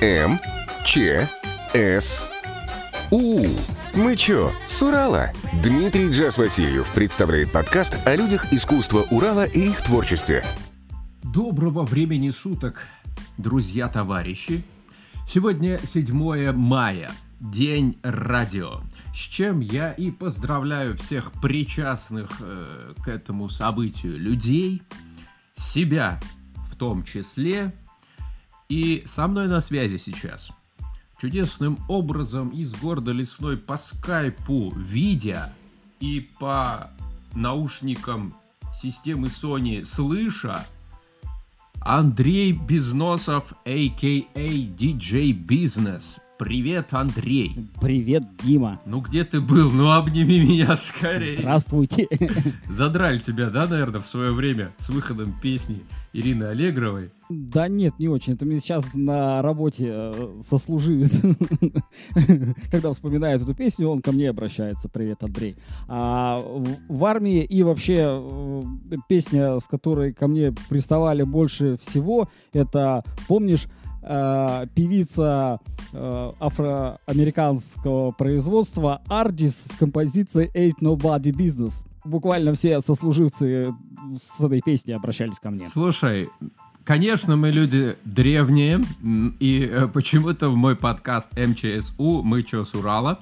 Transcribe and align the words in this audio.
М, 0.00 0.40
Ч, 0.84 1.28
С, 1.72 2.26
У. 3.12 3.46
Мы 3.94 4.16
чё, 4.16 4.52
с 4.66 4.82
Урала? 4.82 5.30
Дмитрий 5.62 6.10
Джаз 6.10 6.36
Васильев 6.36 6.92
представляет 6.92 7.52
подкаст 7.52 7.96
о 8.04 8.16
людях 8.16 8.52
искусства 8.52 9.06
Урала 9.12 9.44
и 9.44 9.68
их 9.68 9.82
творчестве. 9.82 10.44
Доброго 11.22 11.84
времени 11.84 12.30
суток, 12.30 12.88
друзья-товарищи. 13.38 14.64
Сегодня 15.28 15.78
7 15.78 16.52
мая, 16.52 17.12
День 17.38 17.96
радио, 18.02 18.80
с 19.14 19.18
чем 19.18 19.60
я 19.60 19.92
и 19.92 20.10
поздравляю 20.10 20.96
всех 20.96 21.30
причастных 21.40 22.30
э, 22.40 22.94
к 23.02 23.06
этому 23.06 23.48
событию 23.48 24.18
людей, 24.18 24.82
себя 25.54 26.20
в 26.68 26.74
том 26.76 27.04
числе, 27.04 27.72
и 28.68 29.02
со 29.06 29.26
мной 29.26 29.48
на 29.48 29.60
связи 29.60 29.96
сейчас 29.96 30.50
чудесным 31.18 31.78
образом 31.88 32.50
из 32.50 32.74
города 32.74 33.12
Лесной 33.12 33.56
по 33.56 33.76
скайпу, 33.76 34.72
видя 34.76 35.52
и 36.00 36.28
по 36.38 36.90
наушникам 37.34 38.34
системы 38.74 39.28
Sony 39.28 39.84
слыша, 39.84 40.66
Андрей 41.80 42.52
Безносов, 42.52 43.52
а.к.а. 43.64 44.40
DJ 44.40 45.32
Business. 45.32 46.18
Привет, 46.36 46.92
Андрей. 46.94 47.54
Привет, 47.80 48.24
Дима. 48.42 48.80
Ну 48.86 49.00
где 49.00 49.22
ты 49.22 49.40
был? 49.40 49.70
Ну 49.70 49.92
обними 49.92 50.40
меня 50.40 50.74
скорее. 50.74 51.38
Здравствуйте. 51.38 52.08
Задрали 52.68 53.18
тебя, 53.18 53.50
да, 53.50 53.68
наверное, 53.68 54.00
в 54.00 54.08
свое 54.08 54.32
время 54.32 54.72
с 54.76 54.88
выходом 54.88 55.32
песни 55.40 55.84
Ирины 56.12 56.44
Аллегровой? 56.44 57.12
Да 57.28 57.68
нет, 57.68 58.00
не 58.00 58.08
очень. 58.08 58.32
Это 58.32 58.46
мне 58.46 58.58
сейчас 58.58 58.94
на 58.94 59.42
работе 59.42 59.86
э, 59.88 60.40
сослуживец. 60.42 61.20
Когда 62.72 62.92
вспоминает 62.92 63.40
эту 63.42 63.54
песню, 63.54 63.88
он 63.88 64.02
ко 64.02 64.10
мне 64.10 64.28
обращается. 64.28 64.88
Привет, 64.88 65.22
Андрей. 65.22 65.54
А 65.86 66.44
в 66.88 67.04
армии 67.04 67.44
и 67.44 67.62
вообще 67.62 68.06
э, 68.08 68.62
песня, 69.08 69.60
с 69.60 69.68
которой 69.68 70.12
ко 70.12 70.26
мне 70.26 70.52
приставали 70.68 71.22
больше 71.22 71.76
всего, 71.76 72.28
это, 72.52 73.04
помнишь, 73.28 73.68
э, 74.04 74.66
певица 74.74 75.60
э, 75.92 76.32
афроамериканского 76.40 78.12
производства 78.12 79.02
Ардис 79.08 79.72
с 79.72 79.76
композицией 79.76 80.50
Ain't 80.54 80.80
Nobody 80.80 81.32
Business. 81.32 81.84
Буквально 82.04 82.54
все 82.54 82.80
сослуживцы 82.80 83.74
с 84.14 84.40
этой 84.40 84.60
песней 84.60 84.92
обращались 84.92 85.38
ко 85.38 85.50
мне. 85.50 85.66
Слушай, 85.66 86.28
Конечно, 86.84 87.34
мы 87.36 87.50
люди 87.50 87.96
древние, 88.04 88.84
и 89.40 89.66
э, 89.72 89.88
почему-то 89.88 90.50
в 90.50 90.56
мой 90.56 90.76
подкаст 90.76 91.30
МЧСУ 91.34 92.22
«Мы 92.22 92.42
чё 92.42 92.62
с 92.62 92.74
Урала» 92.74 93.20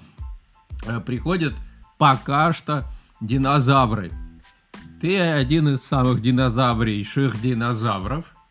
э, 0.85 0.99
приходят 0.99 1.55
пока 1.97 2.53
что 2.53 2.83
динозавры. 3.21 4.11
Ты 5.01 5.17
один 5.17 5.69
из 5.69 5.83
самых 5.83 6.21
динозаврейших 6.21 7.41
динозавров– 7.41 8.35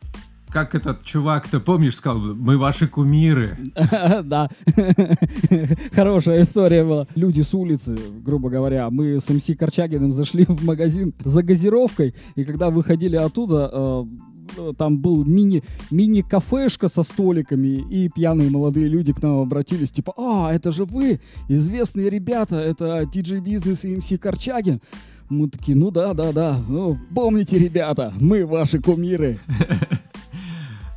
как 0.52 0.76
этот 0.76 1.04
чувак-то, 1.04 1.60
помнишь, 1.60 1.96
сказал, 1.96 2.20
мы 2.20 2.58
ваши 2.58 2.88
кумиры. 2.88 3.58
Да, 4.24 4.50
хорошая 5.92 6.44
история 6.44 6.84
была. 6.84 7.08
Люди 7.16 7.42
с 7.42 7.54
улицы, 7.54 7.98
грубо 8.24 8.50
говоря, 8.50 8.90
мы 8.90 9.20
с 9.20 9.30
МС 9.30 9.50
Корчагиным 9.58 10.14
зашли 10.14 10.46
в 10.46 10.64
магазин 10.64 11.14
за 11.24 11.44
газировкой, 11.44 12.14
и 12.36 12.44
когда 12.44 12.70
выходили 12.70 13.16
оттуда, 13.16 13.70
э, 13.72 14.74
там 14.78 15.00
был 15.00 15.26
мини, 15.26 15.64
мини-кафешка 15.90 16.90
со 16.90 17.04
столиками, 17.04 17.84
и 17.90 18.10
пьяные 18.10 18.50
молодые 18.50 18.88
люди 18.88 19.14
к 19.14 19.22
нам 19.22 19.40
обратились, 19.40 19.92
типа, 19.92 20.14
а, 20.18 20.54
это 20.54 20.72
же 20.72 20.86
вы, 20.86 21.20
известные 21.48 22.10
ребята, 22.10 22.58
это 22.58 23.02
DJ 23.04 23.40
Бизнес 23.40 23.86
и 23.86 23.96
МС 23.96 24.12
Корчагин. 24.20 24.82
Мы 25.30 25.50
такие, 25.50 25.78
ну 25.78 25.92
да, 25.92 26.14
да, 26.14 26.34
да, 26.34 26.60
ну 26.68 26.98
помните, 27.16 27.58
ребята, 27.58 28.14
мы 28.20 28.46
ваши 28.46 28.80
кумиры. 28.80 29.40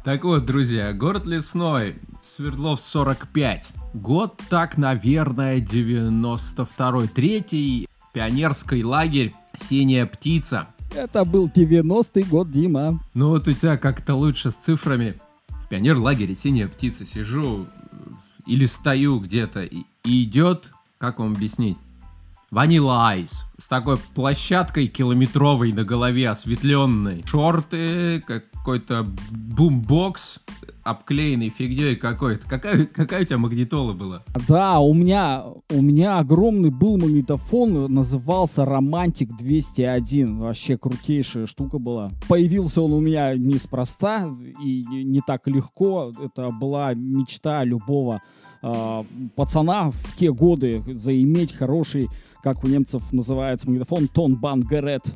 Так 0.04 0.22
вот, 0.22 0.44
друзья, 0.44 0.92
город 0.92 1.24
Лесной, 1.24 1.94
Свердлов 2.20 2.82
45. 2.82 3.72
Год 3.94 4.38
так, 4.50 4.76
наверное, 4.76 5.60
92-й. 5.60 7.08
Третий 7.08 7.88
пионерский 8.12 8.84
лагерь 8.84 9.32
«Синяя 9.56 10.04
птица». 10.04 10.68
Это 10.94 11.24
был 11.24 11.48
90-й 11.48 12.24
год, 12.24 12.50
Дима. 12.50 13.00
Ну 13.14 13.30
вот 13.30 13.48
у 13.48 13.52
тебя 13.54 13.78
как-то 13.78 14.14
лучше 14.14 14.50
с 14.50 14.56
цифрами. 14.56 15.18
В 15.48 15.68
пионер-лагере 15.68 16.34
«Синяя 16.34 16.68
птица» 16.68 17.06
сижу 17.06 17.66
или 18.46 18.66
стою 18.66 19.20
где-то, 19.20 19.62
и 19.62 19.84
идет, 20.04 20.70
как 20.98 21.18
вам 21.18 21.32
объяснить, 21.32 21.78
Vanilla 22.52 23.22
Ice 23.22 23.46
с 23.56 23.66
такой 23.68 23.96
площадкой 24.14 24.86
километровой 24.86 25.72
на 25.72 25.82
голове 25.82 26.28
осветленной. 26.28 27.24
Шорты, 27.26 28.22
какой-то 28.64 29.06
бумбокс, 29.30 30.40
обклеенный 30.84 31.50
фигней 31.50 31.96
какой-то. 31.96 32.48
Какая, 32.48 32.86
какая 32.86 33.20
у 33.20 33.24
тебя 33.26 33.36
магнитола 33.36 33.92
была? 33.92 34.22
Да, 34.48 34.80
у 34.80 34.94
меня, 34.94 35.44
у 35.70 35.82
меня 35.82 36.18
огромный 36.18 36.70
был 36.70 36.96
магнитофон, 36.96 37.92
назывался 37.92 38.64
Романтик 38.64 39.36
201. 39.36 40.38
Вообще 40.38 40.78
крутейшая 40.78 41.44
штука 41.44 41.78
была. 41.78 42.10
Появился 42.26 42.80
он 42.80 42.94
у 42.94 43.00
меня 43.00 43.34
неспроста 43.36 44.32
и 44.64 44.82
не, 44.88 45.04
не 45.04 45.20
так 45.20 45.46
легко. 45.46 46.10
Это 46.18 46.48
была 46.48 46.94
мечта 46.94 47.64
любого 47.64 48.22
э, 48.62 49.04
пацана 49.36 49.90
в 49.90 50.16
те 50.16 50.32
годы 50.32 50.82
заиметь 50.94 51.52
хороший 51.52 52.08
как 52.42 52.62
у 52.62 52.66
немцев 52.66 53.02
называется 53.10 53.66
магнитофон, 53.66 54.06
Тон 54.06 54.36
Бангерет. 54.36 55.14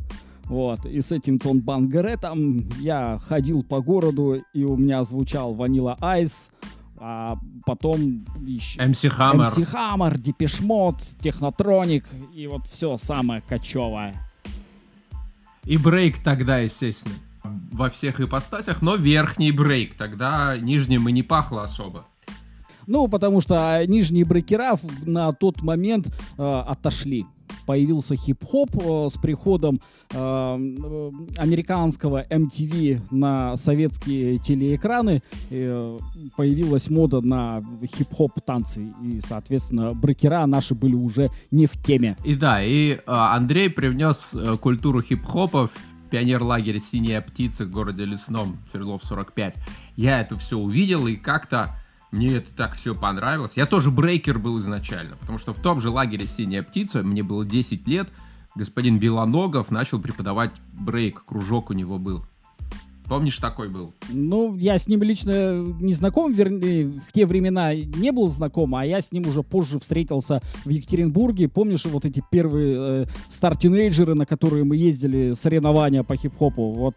Вот, 0.48 0.86
и 0.86 1.02
с 1.02 1.12
этим 1.12 1.38
Тон 1.38 1.60
Бангеретом 1.60 2.66
я 2.80 3.18
ходил 3.18 3.62
по 3.62 3.82
городу, 3.82 4.42
и 4.54 4.64
у 4.64 4.76
меня 4.76 5.04
звучал 5.04 5.52
Ванила 5.52 5.98
Айс, 6.00 6.50
а 6.96 7.36
потом 7.66 8.24
еще... 8.40 8.80
MC 8.80 9.10
Hammer. 9.18 9.54
MC 9.54 9.70
Hammer, 9.70 10.18
Депешмот, 10.18 11.02
Технотроник, 11.20 12.06
и 12.34 12.46
вот 12.46 12.66
все 12.66 12.96
самое 12.96 13.42
кочевое. 13.42 14.14
И 15.64 15.76
брейк 15.76 16.18
тогда, 16.22 16.58
естественно, 16.58 17.14
во 17.44 17.90
всех 17.90 18.20
ипостасях, 18.20 18.80
но 18.80 18.96
верхний 18.96 19.52
брейк, 19.52 19.94
тогда 19.94 20.56
нижним 20.56 21.08
и 21.10 21.12
не 21.12 21.22
пахло 21.22 21.62
особо. 21.62 22.06
Ну, 22.86 23.06
потому 23.06 23.42
что 23.42 23.84
нижние 23.86 24.24
брекера 24.24 24.78
на 25.04 25.34
тот 25.34 25.60
момент 25.60 26.08
э, 26.38 26.42
отошли 26.42 27.26
появился 27.68 28.16
хип-хоп 28.16 28.70
э, 28.82 29.08
с 29.10 29.18
приходом 29.18 29.78
э, 30.10 30.16
американского 31.36 32.24
MTV 32.24 33.02
на 33.10 33.58
советские 33.58 34.38
телеэкраны. 34.38 35.22
Э, 35.50 35.98
появилась 36.34 36.88
мода 36.88 37.20
на 37.20 37.62
хип-хоп 37.84 38.40
танцы. 38.40 38.90
И, 39.04 39.20
соответственно, 39.20 39.92
брекера 39.92 40.46
наши 40.46 40.74
были 40.74 40.94
уже 40.94 41.28
не 41.50 41.66
в 41.66 41.72
теме. 41.72 42.16
И 42.24 42.34
да, 42.34 42.64
и 42.64 42.92
э, 42.92 43.00
Андрей 43.06 43.68
привнес 43.68 44.30
э, 44.32 44.56
культуру 44.56 45.02
хип-хопа 45.02 45.66
в 45.66 45.76
пионер-лагерь 46.10 46.78
«Синяя 46.78 47.20
птица» 47.20 47.66
в 47.66 47.70
городе 47.70 48.06
Лесном, 48.06 48.56
Свердлов 48.70 49.04
45. 49.04 49.56
Я 49.96 50.22
это 50.22 50.38
все 50.38 50.56
увидел 50.56 51.06
и 51.06 51.16
как-то 51.16 51.76
мне 52.10 52.36
это 52.36 52.48
так 52.56 52.74
все 52.74 52.94
понравилось. 52.94 53.56
Я 53.56 53.66
тоже 53.66 53.90
брейкер 53.90 54.38
был 54.38 54.58
изначально, 54.58 55.16
потому 55.16 55.38
что 55.38 55.52
в 55.52 55.60
том 55.60 55.80
же 55.80 55.90
лагере 55.90 56.26
«Синяя 56.26 56.62
птица» 56.62 57.02
мне 57.02 57.22
было 57.22 57.44
10 57.44 57.86
лет, 57.86 58.08
господин 58.54 58.98
Белоногов 58.98 59.70
начал 59.70 60.00
преподавать 60.00 60.52
брейк, 60.72 61.24
кружок 61.24 61.70
у 61.70 61.74
него 61.74 61.98
был. 61.98 62.24
Помнишь, 63.08 63.38
такой 63.38 63.70
был? 63.70 63.94
Ну, 64.10 64.54
я 64.56 64.76
с 64.76 64.86
ним 64.86 65.02
лично 65.02 65.62
не 65.80 65.94
знаком, 65.94 66.30
вернее, 66.30 67.00
в 67.08 67.12
те 67.12 67.24
времена 67.24 67.74
не 67.74 68.12
был 68.12 68.28
знаком, 68.28 68.74
а 68.74 68.84
я 68.84 69.00
с 69.00 69.12
ним 69.12 69.26
уже 69.26 69.42
позже 69.42 69.78
встретился 69.78 70.42
в 70.66 70.68
Екатеринбурге. 70.68 71.48
Помнишь 71.48 71.86
вот 71.86 72.04
эти 72.04 72.22
первые 72.30 72.76
э, 72.76 73.06
стар-тинейджеры, 73.30 74.14
на 74.14 74.26
которые 74.26 74.64
мы 74.64 74.76
ездили, 74.76 75.32
соревнования 75.32 76.02
по 76.02 76.16
хип-хопу? 76.16 76.74
Вот 76.74 76.96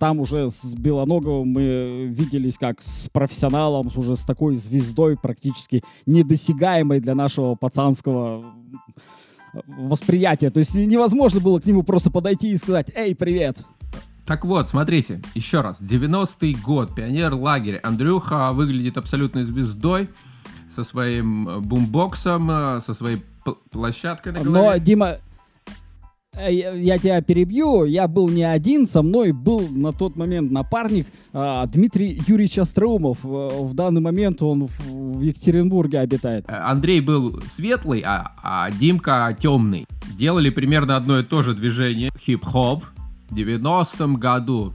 там 0.00 0.18
уже 0.18 0.48
с 0.48 0.74
Белоноговым 0.74 1.48
мы 1.48 2.06
виделись 2.10 2.56
как 2.56 2.82
с 2.82 3.08
профессионалом, 3.10 3.90
уже 3.94 4.16
с 4.16 4.22
такой 4.22 4.56
звездой, 4.56 5.16
практически 5.16 5.84
недосягаемой 6.06 7.00
для 7.00 7.14
нашего 7.14 7.54
пацанского 7.54 8.54
восприятия. 9.66 10.48
То 10.50 10.58
есть 10.58 10.74
невозможно 10.74 11.40
было 11.40 11.60
к 11.60 11.66
нему 11.66 11.82
просто 11.82 12.10
подойти 12.10 12.50
и 12.50 12.56
сказать 12.56 12.90
«Эй, 12.96 13.14
привет!» 13.14 13.58
Так 14.24 14.44
вот, 14.44 14.70
смотрите, 14.70 15.20
еще 15.34 15.60
раз. 15.60 15.82
90-й 15.82 16.54
год, 16.54 16.94
пионер-лагерь. 16.94 17.76
Андрюха 17.82 18.52
выглядит 18.52 18.96
абсолютной 18.96 19.44
звездой 19.44 20.08
со 20.70 20.82
своим 20.82 21.60
бумбоксом, 21.60 22.48
со 22.80 22.94
своей 22.94 23.22
площадкой 23.70 24.32
на 24.32 24.40
голове. 24.40 24.70
Но, 24.70 24.76
Дима, 24.78 25.06
э, 25.08 25.18
я, 26.48 26.72
я 26.74 26.98
тебя 26.98 27.20
перебью. 27.20 27.84
Я 27.84 28.08
был 28.08 28.28
не 28.28 28.42
один, 28.42 28.86
со 28.86 29.02
мной 29.02 29.32
был 29.32 29.68
на 29.68 29.92
тот 29.92 30.16
момент 30.16 30.50
напарник 30.50 31.06
а, 31.32 31.66
Дмитрий 31.66 32.22
Юрьевич 32.26 32.58
Остроумов. 32.58 33.18
Э, 33.24 33.48
в 33.60 33.74
данный 33.74 34.00
момент 34.00 34.42
он 34.42 34.66
в, 34.66 35.18
в 35.18 35.20
Екатеринбурге 35.20 36.00
обитает. 36.00 36.44
Э, 36.48 36.54
Андрей 36.54 37.00
был 37.00 37.40
светлый, 37.46 38.02
а, 38.04 38.32
а 38.42 38.70
Димка 38.70 39.36
темный. 39.38 39.86
Делали 40.16 40.50
примерно 40.50 40.96
одно 40.96 41.18
и 41.18 41.22
то 41.22 41.42
же 41.42 41.54
движение. 41.54 42.10
Хип-хоп 42.18 42.84
в 43.30 43.36
90-м 43.36 44.16
году. 44.16 44.72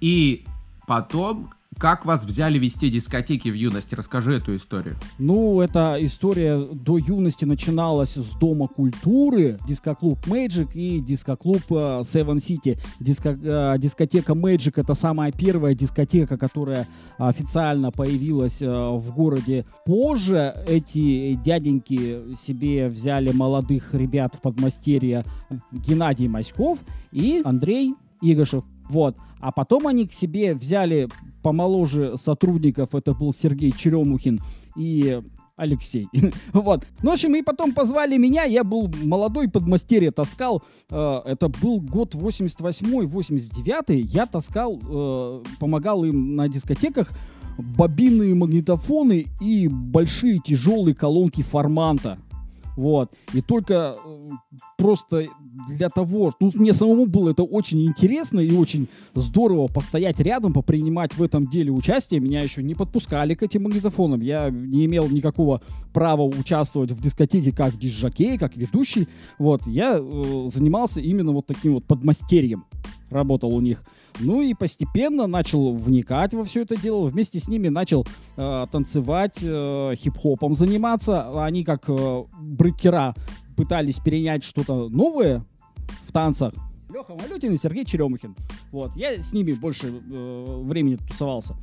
И 0.00 0.44
потом 0.86 1.50
как 1.78 2.06
вас 2.06 2.24
взяли 2.24 2.58
вести 2.58 2.88
дискотеки 2.88 3.48
в 3.48 3.54
юности? 3.54 3.94
Расскажи 3.94 4.34
эту 4.34 4.56
историю. 4.56 4.96
Ну, 5.18 5.60
эта 5.60 5.96
история 6.00 6.58
до 6.58 6.98
юности 6.98 7.44
начиналась 7.44 8.14
с 8.14 8.34
Дома 8.38 8.68
культуры, 8.68 9.58
дискоклуб 9.66 10.18
Magic 10.26 10.72
и 10.74 11.00
дискоклуб 11.00 11.62
э, 11.70 12.00
Seven 12.00 12.36
City. 12.36 12.78
Диско, 13.00 13.30
э, 13.30 13.78
дискотека 13.78 14.32
Magic 14.32 14.74
это 14.76 14.94
самая 14.94 15.32
первая 15.32 15.74
дискотека, 15.74 16.38
которая 16.38 16.86
официально 17.18 17.90
появилась 17.90 18.62
э, 18.62 18.68
в 18.68 19.14
городе. 19.14 19.66
Позже 19.84 20.54
эти 20.66 21.34
дяденьки 21.34 22.34
себе 22.34 22.88
взяли 22.88 23.32
молодых 23.32 23.92
ребят 23.94 24.34
в 24.34 24.40
подмастерье 24.40 25.24
Геннадий 25.72 26.28
Маськов 26.28 26.78
и 27.12 27.42
Андрей 27.44 27.94
Игошев. 28.22 28.64
Вот. 28.88 29.16
А 29.40 29.52
потом 29.52 29.86
они 29.86 30.06
к 30.06 30.12
себе 30.12 30.54
взяли 30.54 31.08
помоложе 31.42 32.16
сотрудников, 32.16 32.94
это 32.94 33.14
был 33.14 33.32
Сергей 33.32 33.72
Черемухин 33.72 34.40
и 34.76 35.20
Алексей. 35.56 36.08
вот. 36.52 36.86
Ну, 37.02 37.10
в 37.10 37.12
общем, 37.14 37.34
и 37.34 37.42
потом 37.42 37.72
позвали 37.72 38.16
меня, 38.18 38.44
я 38.44 38.62
был 38.62 38.92
молодой 39.02 39.48
подмастерье, 39.48 40.10
таскал, 40.10 40.62
э, 40.90 41.20
это 41.24 41.48
был 41.48 41.80
год 41.80 42.14
88-89, 42.14 43.94
я 43.94 44.26
таскал, 44.26 44.78
э, 44.82 45.42
помогал 45.58 46.04
им 46.04 46.36
на 46.36 46.48
дискотеках 46.48 47.10
бобинные 47.58 48.34
магнитофоны 48.34 49.26
и 49.40 49.68
большие 49.68 50.40
тяжелые 50.40 50.94
колонки 50.94 51.42
форманта. 51.42 52.18
Вот. 52.76 53.10
И 53.32 53.40
только 53.40 53.96
э, 53.96 54.30
просто 54.76 55.26
для 55.68 55.88
того, 55.88 56.32
ну, 56.40 56.52
мне 56.54 56.72
самому 56.74 57.06
было 57.06 57.30
это 57.30 57.42
очень 57.42 57.84
интересно 57.86 58.40
и 58.40 58.52
очень 58.52 58.88
здорово 59.14 59.66
постоять 59.66 60.20
рядом, 60.20 60.52
попринимать 60.52 61.16
в 61.16 61.22
этом 61.22 61.48
деле 61.48 61.72
участие. 61.72 62.20
Меня 62.20 62.42
еще 62.42 62.62
не 62.62 62.74
подпускали 62.74 63.34
к 63.34 63.42
этим 63.42 63.64
магнитофонам. 63.64 64.20
Я 64.20 64.50
не 64.50 64.84
имел 64.84 65.08
никакого 65.08 65.62
права 65.92 66.22
участвовать 66.22 66.92
в 66.92 67.00
дискотеке 67.00 67.52
как 67.52 67.78
дисжокей, 67.78 68.38
как 68.38 68.56
ведущий. 68.56 69.08
Вот. 69.38 69.66
Я 69.66 69.98
э, 69.98 70.48
занимался 70.52 71.00
именно 71.00 71.32
вот 71.32 71.46
таким 71.46 71.74
вот 71.74 71.84
подмастерьем. 71.84 72.64
Работал 73.10 73.54
у 73.54 73.60
них. 73.60 73.84
Ну 74.18 74.40
и 74.40 74.54
постепенно 74.54 75.26
начал 75.26 75.74
вникать 75.74 76.34
во 76.34 76.44
все 76.44 76.62
это 76.62 76.76
дело. 76.76 77.06
Вместе 77.06 77.38
с 77.38 77.48
ними 77.48 77.68
начал 77.68 78.06
э, 78.36 78.66
танцевать, 78.70 79.38
э, 79.42 79.94
хип-хопом 79.96 80.54
заниматься. 80.54 81.44
Они 81.44 81.64
как 81.64 81.84
э, 81.88 82.24
брейкера 82.40 83.14
пытались 83.56 83.98
перенять 83.98 84.44
что-то 84.44 84.88
новое 84.88 85.44
в 86.06 86.12
танцах. 86.12 86.52
Леха 86.92 87.14
Малютин 87.14 87.52
и 87.52 87.56
Сергей 87.56 87.84
Черемухин. 87.84 88.34
Вот. 88.72 88.96
Я 88.96 89.20
с 89.20 89.32
ними 89.32 89.52
больше 89.52 89.88
э, 89.88 90.60
времени 90.62 90.96
тусовался. 90.96 91.56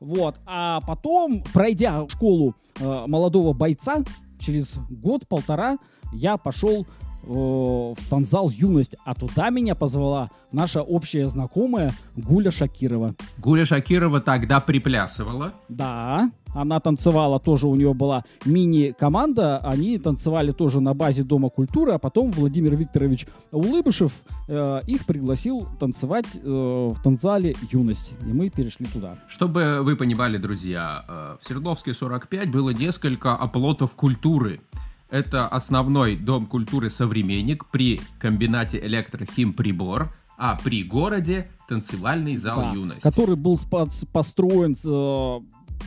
Вот. 0.00 0.40
А 0.46 0.80
потом, 0.82 1.42
пройдя 1.52 2.06
школу 2.08 2.54
э, 2.78 3.04
молодого 3.06 3.52
бойца, 3.52 4.04
через 4.38 4.76
год-полтора 4.88 5.78
я 6.12 6.36
пошел 6.36 6.86
в 7.22 7.96
танзал 8.08 8.50
«Юность», 8.50 8.96
а 9.04 9.14
туда 9.14 9.50
меня 9.50 9.74
позвала 9.74 10.30
наша 10.52 10.82
общая 10.82 11.28
знакомая 11.28 11.92
Гуля 12.16 12.50
Шакирова. 12.50 13.14
Гуля 13.38 13.64
Шакирова 13.64 14.20
тогда 14.20 14.60
приплясывала? 14.60 15.52
Да, 15.68 16.30
она 16.54 16.80
танцевала, 16.80 17.38
тоже 17.38 17.68
у 17.68 17.74
нее 17.76 17.94
была 17.94 18.24
мини-команда, 18.44 19.58
они 19.58 19.98
танцевали 19.98 20.52
тоже 20.52 20.80
на 20.80 20.94
базе 20.94 21.22
Дома 21.22 21.50
культуры, 21.50 21.92
а 21.92 21.98
потом 21.98 22.32
Владимир 22.32 22.74
Викторович 22.74 23.26
Улыбышев 23.52 24.12
э, 24.48 24.80
их 24.86 25.06
пригласил 25.06 25.68
танцевать 25.78 26.26
э, 26.34 26.48
в 26.48 26.96
танцале 27.02 27.54
«Юность», 27.70 28.14
и 28.26 28.32
мы 28.32 28.50
перешли 28.50 28.86
туда. 28.86 29.16
Чтобы 29.28 29.80
вы 29.82 29.96
понимали, 29.96 30.38
друзья, 30.38 31.04
э, 31.08 31.36
в 31.40 31.44
Свердловске 31.44 31.94
45 31.94 32.50
было 32.50 32.70
несколько 32.70 33.36
оплотов 33.36 33.94
культуры– 33.94 34.60
это 35.10 35.46
основной 35.48 36.16
дом 36.16 36.46
культуры 36.46 36.90
«Современник» 36.90 37.66
при 37.66 38.00
комбинате 38.18 38.80
«Электрохимприбор», 38.84 40.12
а 40.38 40.58
при 40.62 40.82
городе 40.84 41.50
танцевальный 41.68 42.36
зал 42.36 42.56
да, 42.56 42.72
«Юность». 42.72 43.02
Который 43.02 43.36
был 43.36 43.60
построен 44.12 44.72
э, 44.72 45.40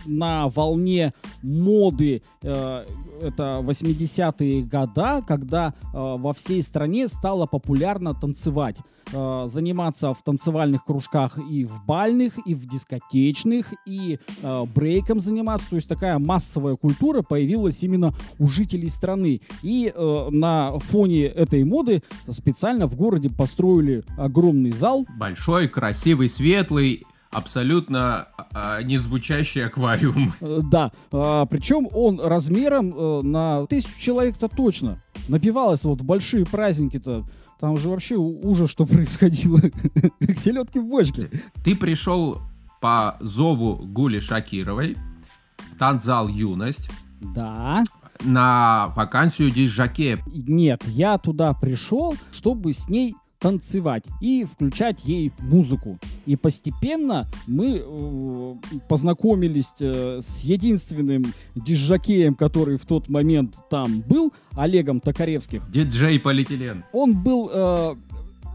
на 0.06 0.50
волне 0.50 1.14
моды 1.42 2.22
э, 2.42 2.86
это 3.22 3.62
80-е 3.64 4.64
года, 4.64 5.22
когда 5.26 5.74
э, 5.74 5.74
во 5.94 6.34
всей 6.34 6.62
стране 6.62 7.08
стало 7.08 7.46
популярно 7.46 8.14
танцевать. 8.14 8.78
Э, 9.12 9.44
заниматься 9.48 10.14
в 10.14 10.24
танцевальных 10.24 10.86
кружках 10.86 11.38
и 11.38 11.66
в 11.66 11.86
бальных, 11.86 12.40
и 12.48 12.56
в 12.56 12.68
дискотечных, 12.68 13.74
и 13.86 14.20
э, 14.42 14.66
брейком 14.74 15.20
заниматься. 15.20 15.70
То 15.70 15.76
есть 15.76 15.88
такая 15.88 16.18
массовая 16.20 16.76
культура 16.76 17.22
появилась 17.22 17.84
именно 17.84 18.14
у 18.40 18.48
жителей 18.48 18.90
страны. 18.90 19.42
И 19.62 19.92
э, 19.94 20.28
на 20.32 20.80
фоне 20.80 21.26
этой 21.26 21.64
моды 21.64 22.02
специально 22.30 22.88
в 22.88 22.96
городе 22.96 23.30
построили 23.30 24.04
огромный 24.18 24.72
зал. 24.72 25.06
Большой, 25.18 25.68
красивый, 25.68 26.30
светлый 26.30 27.04
абсолютно 27.34 28.28
а, 28.54 28.82
незвучащий 28.82 29.66
аквариум. 29.66 30.34
Э, 30.42 30.60
да, 30.64 30.92
а, 31.12 31.46
причем 31.46 31.88
он 31.94 32.20
размером 32.20 32.94
а, 32.96 33.22
на 33.22 33.66
тысячу 33.68 34.00
человек-то 34.00 34.48
точно. 34.48 35.00
Напивалось 35.28 35.84
вот 35.84 36.02
в 36.02 36.04
большие 36.04 36.46
праздники-то. 36.46 37.26
Там 37.60 37.78
же 37.78 37.90
вообще 37.90 38.16
ужас, 38.16 38.70
что 38.70 38.86
происходило. 38.86 39.60
Как 40.20 40.38
селедки 40.38 40.80
в 40.80 40.86
бочке. 40.86 41.30
Ты 41.64 41.76
пришел 41.76 42.42
по 42.82 43.18
зову 43.22 43.76
Гули 43.76 44.20
Шакировой 44.20 44.98
в 45.72 45.78
танцзал 45.78 46.28
«Юность». 46.28 46.90
Да. 47.22 47.84
На 48.22 48.88
вакансию 48.96 49.50
дизжаке. 49.52 50.20
Нет, 50.28 50.84
я 50.88 51.18
туда 51.18 51.54
пришел, 51.54 52.16
чтобы 52.32 52.74
с 52.74 52.90
ней 52.90 53.16
танцевать 53.44 54.06
и 54.22 54.46
включать 54.46 55.04
ей 55.04 55.34
музыку. 55.40 56.00
И 56.26 56.38
постепенно 56.38 57.28
мы 57.46 57.84
э, 57.86 58.54
познакомились 58.88 59.74
э, 59.82 60.22
с 60.22 60.44
единственным 60.46 61.26
диджакеем, 61.54 62.36
который 62.36 62.78
в 62.78 62.86
тот 62.86 63.10
момент 63.10 63.58
там 63.70 64.00
был, 64.08 64.32
Олегом 64.54 65.02
Токаревских. 65.02 65.70
Диджей 65.70 66.22
полиэтилен. 66.22 66.86
Он 66.94 67.22
был 67.22 67.52
э, 67.54 67.96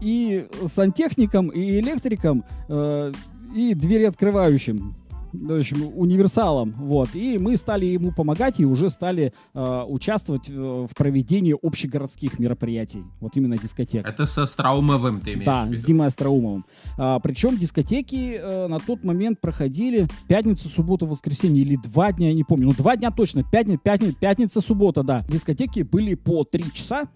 и 0.01 0.47
сантехником, 0.65 1.49
и 1.49 1.79
электриком, 1.79 2.43
э, 2.67 3.13
и 3.55 3.75
двери 3.75 4.05
открывающим 4.05 4.95
в 5.33 5.59
общем, 5.59 5.91
универсалом, 5.95 6.73
вот, 6.77 7.15
и 7.15 7.37
мы 7.37 7.57
стали 7.57 7.85
ему 7.85 8.11
помогать 8.11 8.59
и 8.59 8.65
уже 8.65 8.89
стали 8.89 9.33
э, 9.53 9.83
участвовать 9.87 10.49
в, 10.49 10.87
в 10.87 10.95
проведении 10.95 11.55
общегородских 11.61 12.39
мероприятий, 12.39 13.03
вот 13.19 13.35
именно 13.35 13.57
дискотек. 13.57 14.05
Это 14.05 14.25
со 14.25 14.45
Страумовым 14.45 15.21
ты 15.21 15.33
имеешь 15.33 15.45
Да, 15.45 15.67
с 15.71 15.83
Димой 15.83 16.07
Остроумовым. 16.07 16.65
А, 16.97 17.19
причем 17.19 17.57
дискотеки 17.57 18.35
э, 18.35 18.67
на 18.67 18.79
тот 18.79 19.03
момент 19.03 19.39
проходили 19.41 20.07
пятницу, 20.27 20.67
субботу, 20.69 21.05
воскресенье 21.05 21.63
или 21.63 21.75
два 21.75 22.11
дня, 22.11 22.29
я 22.29 22.33
не 22.33 22.43
помню, 22.43 22.67
ну 22.67 22.73
два 22.73 22.95
дня 22.95 23.11
точно, 23.11 23.43
пятница, 23.43 23.79
пятница, 23.83 24.15
пятница, 24.15 24.61
суббота, 24.61 25.03
да. 25.03 25.25
Дискотеки 25.29 25.81
были 25.81 26.15
по 26.15 26.43
три 26.43 26.71
часа, 26.73 27.07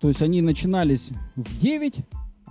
то 0.00 0.08
есть 0.08 0.20
они 0.20 0.42
начинались 0.42 1.10
в 1.36 1.60
9, 1.60 1.94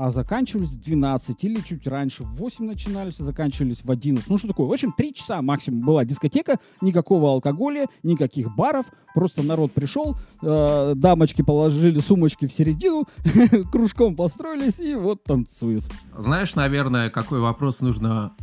а 0.01 0.09
заканчивались 0.09 0.71
в 0.71 0.81
12 0.81 1.43
или 1.43 1.59
чуть 1.61 1.85
раньше. 1.85 2.23
В 2.23 2.31
8 2.37 2.65
начинались, 2.65 3.19
а 3.19 3.23
заканчивались 3.23 3.83
в 3.83 3.91
11. 3.91 4.27
Ну, 4.27 4.37
что 4.39 4.47
такое? 4.47 4.65
В 4.65 4.71
общем, 4.71 4.91
3 4.97 5.13
часа 5.13 5.43
максимум 5.43 5.81
была 5.85 6.05
дискотека, 6.05 6.57
никакого 6.81 7.29
алкоголя, 7.29 7.85
никаких 8.01 8.55
баров. 8.55 8.87
Просто 9.13 9.43
народ 9.43 9.73
пришел, 9.73 10.17
э, 10.41 10.93
дамочки 10.95 11.43
положили 11.43 11.99
сумочки 11.99 12.47
в 12.47 12.51
середину, 12.51 13.05
кружком 13.71 14.15
построились 14.15 14.79
и 14.79 14.95
вот 14.95 15.23
танцуют. 15.23 15.83
Знаешь, 16.17 16.55
наверное, 16.55 17.11
какой 17.11 17.39
вопрос 17.39 17.81
нужно 17.81 18.33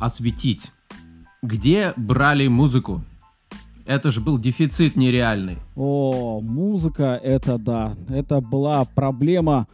осветить? 0.00 0.70
Где 1.42 1.92
брали 1.96 2.46
музыку? 2.46 3.02
Это 3.84 4.12
же 4.12 4.20
был 4.20 4.38
дефицит 4.38 4.94
нереальный. 4.94 5.56
О, 5.74 6.40
музыка, 6.40 7.18
это 7.20 7.58
да. 7.58 7.94
Это 8.08 8.40
была 8.40 8.84
проблема 8.84 9.66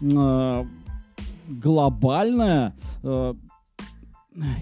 э, 0.00 0.64
глобальная. 1.48 2.74
Э, 3.02 3.34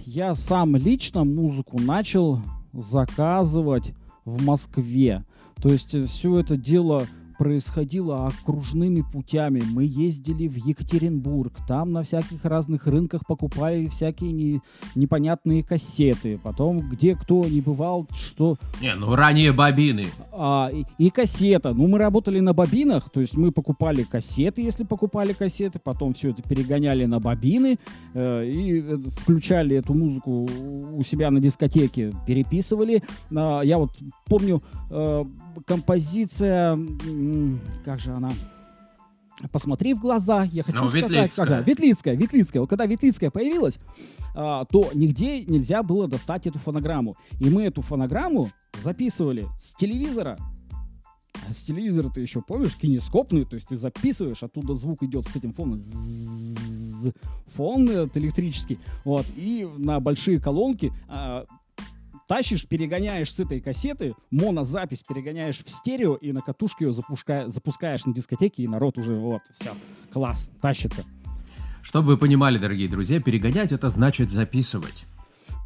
я 0.04 0.34
сам 0.34 0.76
лично 0.76 1.24
музыку 1.24 1.80
начал 1.80 2.40
заказывать 2.72 3.94
в 4.24 4.44
Москве. 4.44 5.24
То 5.60 5.68
есть 5.70 5.96
все 6.08 6.38
это 6.38 6.56
дело 6.56 7.06
происходило 7.38 8.26
окружными 8.26 9.02
путями. 9.02 9.62
Мы 9.72 9.84
ездили 9.84 10.48
в 10.48 10.56
Екатеринбург, 10.56 11.52
там 11.66 11.90
на 11.90 12.02
всяких 12.02 12.44
разных 12.44 12.86
рынках 12.86 13.26
покупали 13.26 13.86
всякие 13.86 14.32
не, 14.32 14.60
непонятные 14.94 15.62
кассеты. 15.62 16.38
Потом, 16.42 16.80
где 16.80 17.14
кто 17.14 17.44
не 17.44 17.60
бывал, 17.60 18.06
что... 18.14 18.56
Не, 18.80 18.94
ну 18.94 19.14
ранее 19.14 19.52
бобины. 19.52 20.06
А, 20.32 20.68
и, 20.72 20.84
и 20.98 21.10
кассета. 21.10 21.74
Ну, 21.74 21.88
мы 21.88 21.98
работали 21.98 22.40
на 22.40 22.52
бобинах, 22.52 23.10
то 23.10 23.20
есть 23.20 23.36
мы 23.36 23.52
покупали 23.52 24.02
кассеты, 24.02 24.62
если 24.62 24.84
покупали 24.84 25.32
кассеты, 25.32 25.78
потом 25.78 26.14
все 26.14 26.30
это 26.30 26.42
перегоняли 26.42 27.04
на 27.04 27.20
бобины 27.20 27.78
э, 28.14 28.46
и 28.46 28.80
э, 28.80 28.96
включали 29.20 29.76
эту 29.76 29.94
музыку 29.94 30.48
у 30.92 31.02
себя 31.02 31.30
на 31.30 31.40
дискотеке, 31.40 32.12
переписывали. 32.26 33.02
А, 33.34 33.62
я 33.62 33.78
вот 33.78 33.90
помню 34.32 34.62
э, 34.88 35.24
композиция, 35.66 36.78
как 37.84 38.00
же 38.00 38.12
она? 38.12 38.32
Посмотри 39.52 39.92
в 39.92 40.00
глаза, 40.00 40.44
я 40.44 40.62
хочу 40.62 40.84
ну, 40.84 40.88
сказать, 40.88 41.10
Ветлицкая. 41.10 41.46
Ага, 41.46 41.60
Ветлицкая, 41.60 42.14
Ветлицкая. 42.14 42.60
Вот 42.62 42.70
когда 42.70 42.86
Ветлицкая 42.86 43.30
появилась, 43.30 43.78
а, 44.34 44.64
то 44.66 44.90
нигде 44.94 45.44
нельзя 45.44 45.82
было 45.82 46.08
достать 46.08 46.46
эту 46.46 46.58
фонограмму. 46.58 47.16
И 47.40 47.50
мы 47.50 47.64
эту 47.64 47.82
фонограмму 47.82 48.50
записывали 48.80 49.48
с 49.58 49.74
телевизора. 49.74 50.38
А 51.46 51.52
с 51.52 51.64
телевизора 51.64 52.08
ты 52.08 52.22
еще 52.22 52.40
помнишь, 52.40 52.76
кинескопный, 52.76 53.44
то 53.44 53.56
есть 53.56 53.68
ты 53.68 53.76
записываешь, 53.76 54.42
оттуда 54.42 54.74
звук 54.74 55.02
идет 55.02 55.26
с 55.26 55.36
этим 55.36 55.52
фоном. 55.52 55.78
Фон 57.56 57.88
этот 57.88 58.16
электрический. 58.16 58.78
Вот. 59.04 59.26
И 59.36 59.68
на 59.76 60.00
большие 60.00 60.40
колонки 60.40 60.92
а, 61.08 61.44
тащишь, 62.32 62.66
перегоняешь 62.66 63.30
с 63.30 63.40
этой 63.40 63.60
кассеты, 63.60 64.14
монозапись 64.30 65.02
перегоняешь 65.02 65.62
в 65.62 65.68
стерео 65.68 66.14
и 66.14 66.32
на 66.32 66.40
катушке 66.40 66.86
ее 66.86 66.92
запуска... 66.94 67.44
запускаешь 67.48 68.06
на 68.06 68.14
дискотеке, 68.14 68.62
и 68.62 68.68
народ 68.68 68.96
уже 68.96 69.14
вот, 69.14 69.42
все, 69.50 69.72
класс, 70.10 70.50
тащится. 70.62 71.04
Чтобы 71.82 72.12
вы 72.12 72.16
понимали, 72.16 72.56
дорогие 72.56 72.88
друзья, 72.88 73.20
перегонять 73.20 73.70
это 73.70 73.90
значит 73.90 74.30
записывать. 74.30 75.04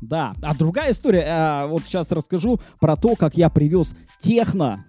Да, 0.03 0.35
а 0.43 0.57
другая 0.57 0.91
история, 0.91 1.25
а, 1.29 1.67
вот 1.69 1.85
сейчас 1.85 2.11
расскажу 2.11 2.59
про 2.81 2.97
то, 2.97 3.15
как 3.15 3.37
я 3.37 3.49
привез 3.49 3.95
техно 4.19 4.85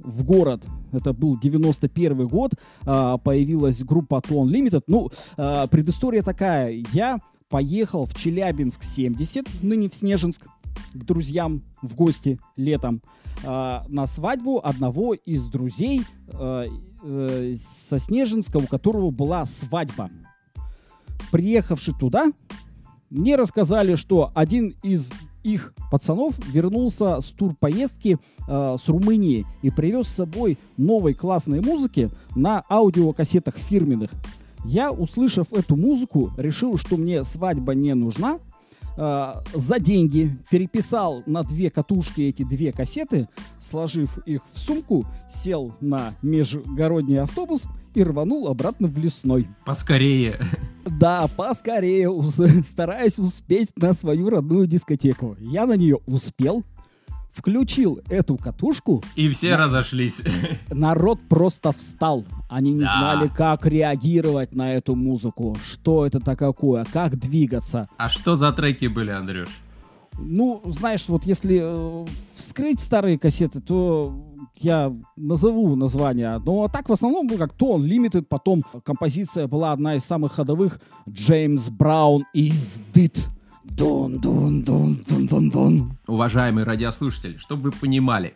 в 0.00 0.24
город. 0.24 0.66
Это 0.90 1.12
был 1.12 1.38
91 1.38 2.26
год, 2.26 2.54
а, 2.84 3.18
появилась 3.18 3.84
группа 3.84 4.16
Tone 4.16 4.48
Limited. 4.48 4.82
Ну, 4.88 5.10
а, 5.36 5.68
предыстория 5.68 6.24
такая, 6.24 6.82
я 6.92 7.20
поехал 7.48 8.04
в 8.04 8.14
Челябинск 8.14 8.82
70, 8.82 9.62
ныне 9.62 9.88
в 9.88 9.94
Снежинск, 9.94 10.46
к 10.92 11.04
друзьям 11.04 11.62
в 11.82 11.94
гости 11.94 12.38
летом 12.56 13.02
э, 13.42 13.80
на 13.88 14.06
свадьбу 14.06 14.60
одного 14.62 15.14
из 15.14 15.46
друзей 15.46 16.02
э, 16.28 16.66
э, 17.02 17.54
со 17.56 17.98
Снежинска, 17.98 18.58
у 18.58 18.66
которого 18.66 19.10
была 19.10 19.46
свадьба. 19.46 20.10
Приехавши 21.30 21.92
туда, 21.92 22.32
мне 23.10 23.36
рассказали, 23.36 23.94
что 23.94 24.30
один 24.34 24.74
из 24.82 25.10
их 25.42 25.74
пацанов 25.90 26.34
вернулся 26.52 27.20
с 27.20 27.26
турпоездки 27.26 28.18
э, 28.46 28.76
с 28.78 28.88
Румынии 28.88 29.46
и 29.62 29.70
привез 29.70 30.06
с 30.06 30.14
собой 30.14 30.58
новой 30.76 31.14
классной 31.14 31.60
музыки 31.60 32.10
на 32.36 32.62
аудиокассетах 32.68 33.56
фирменных. 33.56 34.10
Я, 34.64 34.92
услышав 34.92 35.52
эту 35.52 35.76
музыку, 35.76 36.30
решил, 36.36 36.76
что 36.76 36.96
мне 36.96 37.24
свадьба 37.24 37.74
не 37.74 37.94
нужна, 37.94 38.38
э, 39.00 39.34
за 39.54 39.78
деньги 39.78 40.36
переписал 40.50 41.22
на 41.26 41.42
две 41.42 41.70
катушки 41.70 42.20
эти 42.20 42.42
две 42.42 42.72
кассеты, 42.72 43.28
сложив 43.60 44.18
их 44.26 44.42
в 44.52 44.58
сумку, 44.58 45.06
сел 45.32 45.74
на 45.80 46.14
межгородний 46.22 47.20
автобус 47.20 47.66
и 47.94 48.04
рванул 48.04 48.48
обратно 48.48 48.88
в 48.88 48.98
лесной. 48.98 49.48
Поскорее. 49.64 50.40
Да, 50.84 51.28
поскорее, 51.36 52.10
стараясь 52.64 53.18
успеть 53.18 53.70
на 53.76 53.94
свою 53.94 54.28
родную 54.30 54.66
дискотеку. 54.66 55.36
Я 55.40 55.66
на 55.66 55.76
нее 55.76 55.98
успел, 56.06 56.64
включил 57.32 58.00
эту 58.08 58.36
катушку. 58.36 59.02
И 59.14 59.28
все 59.28 59.50
на... 59.52 59.64
разошлись. 59.64 60.22
Народ 60.70 61.20
просто 61.28 61.72
встал. 61.72 62.24
Они 62.48 62.72
не 62.72 62.84
да. 62.84 62.98
знали, 62.98 63.28
как 63.28 63.66
реагировать 63.66 64.54
на 64.54 64.74
эту 64.74 64.96
музыку. 64.96 65.56
Что 65.64 66.06
это 66.06 66.20
такое, 66.20 66.84
как 66.92 67.16
двигаться. 67.16 67.88
А 67.96 68.08
что 68.08 68.36
за 68.36 68.52
треки 68.52 68.86
были, 68.86 69.10
Андрюш? 69.10 69.48
Ну, 70.18 70.60
знаешь, 70.66 71.04
вот 71.08 71.24
если 71.24 71.60
э, 71.62 72.06
вскрыть 72.34 72.80
старые 72.80 73.18
кассеты, 73.18 73.60
то 73.60 74.14
я 74.56 74.92
назову 75.16 75.76
название. 75.76 76.38
Но 76.44 76.68
так 76.68 76.88
в 76.88 76.92
основном 76.92 77.26
ну, 77.26 77.38
как 77.38 77.54
Tone 77.56 77.80
Limited, 77.80 78.26
потом 78.28 78.62
композиция 78.84 79.46
была 79.46 79.72
одна 79.72 79.94
из 79.94 80.04
самых 80.04 80.32
ходовых 80.32 80.80
Джеймс 81.08 81.68
Браун 81.68 82.26
из 82.34 82.80
Did. 82.92 83.18
Дон, 83.80 84.18
дон, 84.20 84.62
дон, 84.62 84.94
дон, 85.08 85.26
дон, 85.26 85.48
дон. 85.48 85.98
Уважаемые 86.06 86.66
радиослушатели, 86.66 87.38
чтобы 87.38 87.70
вы 87.70 87.72
понимали, 87.72 88.34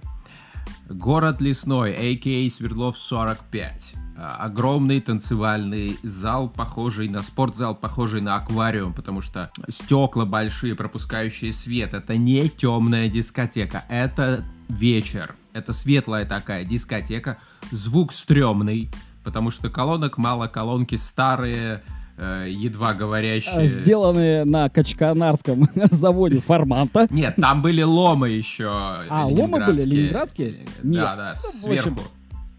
город 0.89 1.43
Лесной, 1.43 1.93
а.к.а. 1.93 2.49
Свердлов 2.49 2.97
45, 2.97 3.95
а, 4.17 4.37
огромный 4.37 5.03
танцевальный 5.03 5.99
зал, 6.03 6.49
похожий 6.49 7.09
на 7.09 7.21
спортзал, 7.21 7.75
похожий 7.75 8.23
на 8.23 8.37
аквариум, 8.37 8.95
потому 8.95 9.21
что 9.21 9.51
стекла 9.69 10.25
большие, 10.25 10.75
пропускающие 10.75 11.53
свет. 11.53 11.93
Это 11.93 12.17
не 12.17 12.49
темная 12.49 13.11
дискотека, 13.11 13.85
это 13.91 14.47
вечер. 14.71 15.37
Это 15.53 15.75
светлая 15.75 16.25
такая 16.25 16.65
дискотека. 16.65 17.37
Звук 17.71 18.15
стрёмный, 18.15 18.91
потому 19.23 19.51
что 19.51 19.69
колонок 19.69 20.17
мало, 20.17 20.47
колонки 20.47 20.95
старые, 20.95 21.83
едва 22.17 22.95
говорящие. 22.95 23.67
Сделанные 23.67 24.45
на 24.45 24.69
Качканарском 24.69 25.69
заводе 25.91 26.41
форманта. 26.41 27.07
Нет, 27.11 27.35
там 27.37 27.63
были 27.63 27.83
ломы 27.83 28.31
еще. 28.31 28.69
А, 28.69 29.27
ломы 29.27 29.65
были 29.65 29.85
ленинградские? 29.85 30.67
Нет. 30.83 31.03
Да, 31.03 31.17
да, 31.17 31.35
ну, 31.43 31.61
сверху. 31.61 32.01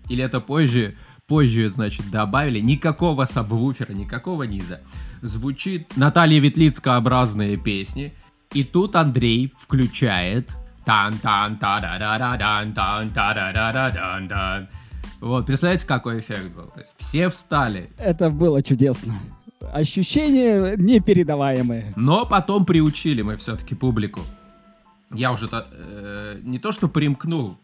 Или 0.10 0.24
это 0.24 0.40
позже, 0.40 0.96
позже, 1.28 1.70
значит, 1.70 2.10
добавили. 2.12 2.60
Никакого 2.60 3.26
сабвуфера, 3.26 3.94
никакого 3.94 4.44
низа. 4.44 4.82
Звучит 5.22 5.96
Наталья 5.96 6.40
Ветлицкообразные 6.40 7.58
песни. 7.58 8.14
И 8.54 8.64
тут 8.64 8.96
Андрей 8.96 9.54
включает 9.58 10.50
тан 10.86 11.18
тан 11.18 11.58
та 11.58 11.80
да 11.82 11.98
да 11.98 12.18
да 12.18 12.38
дан 12.38 12.74
тан 12.74 13.10
та 13.10 13.34
да 13.34 13.52
да 13.52 13.72
да 13.74 13.90
дан 13.90 14.28
дан 14.28 14.68
Вот, 15.20 15.48
представляете, 15.48 15.88
какой 15.88 16.20
эффект 16.20 16.56
был? 16.56 16.68
То 16.68 16.82
есть 16.82 16.94
все 16.98 17.30
встали. 17.30 17.90
Это 17.98 18.30
было 18.30 18.62
чудесно 18.62 19.14
ощущения 19.74 20.76
непередаваемые. 20.78 21.94
Но 21.96 22.26
потом 22.26 22.66
приучили 22.66 23.22
мы 23.22 23.36
все-таки 23.38 23.76
публику. 23.76 24.22
Я 25.14 25.32
уже 25.32 25.48
э, 25.52 26.40
не 26.44 26.60
то 26.60 26.72
что 26.72 26.88
примкнул, 26.88 27.58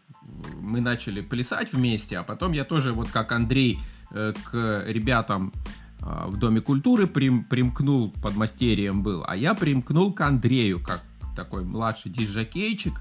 мы 0.62 0.82
начали 0.82 1.22
плясать 1.22 1.74
вместе, 1.74 2.18
а 2.18 2.24
потом 2.24 2.52
я 2.54 2.64
тоже, 2.64 2.94
вот 2.94 3.10
как 3.10 3.32
Андрей, 3.32 3.80
э, 4.12 4.34
к 4.46 4.84
ребятам 4.88 5.52
э, 6.00 6.06
в 6.28 6.38
Доме 6.38 6.62
культуры 6.62 7.08
прим, 7.08 7.44
примкнул, 7.44 8.12
под 8.22 8.36
мастерием 8.36 9.04
был, 9.04 9.24
а 9.28 9.36
я 9.36 9.54
примкнул 9.54 10.14
к 10.14 10.22
Андрею, 10.22 10.82
как 10.82 11.02
такой 11.36 11.64
младший 11.64 12.12
диджакейчик, 12.12 12.94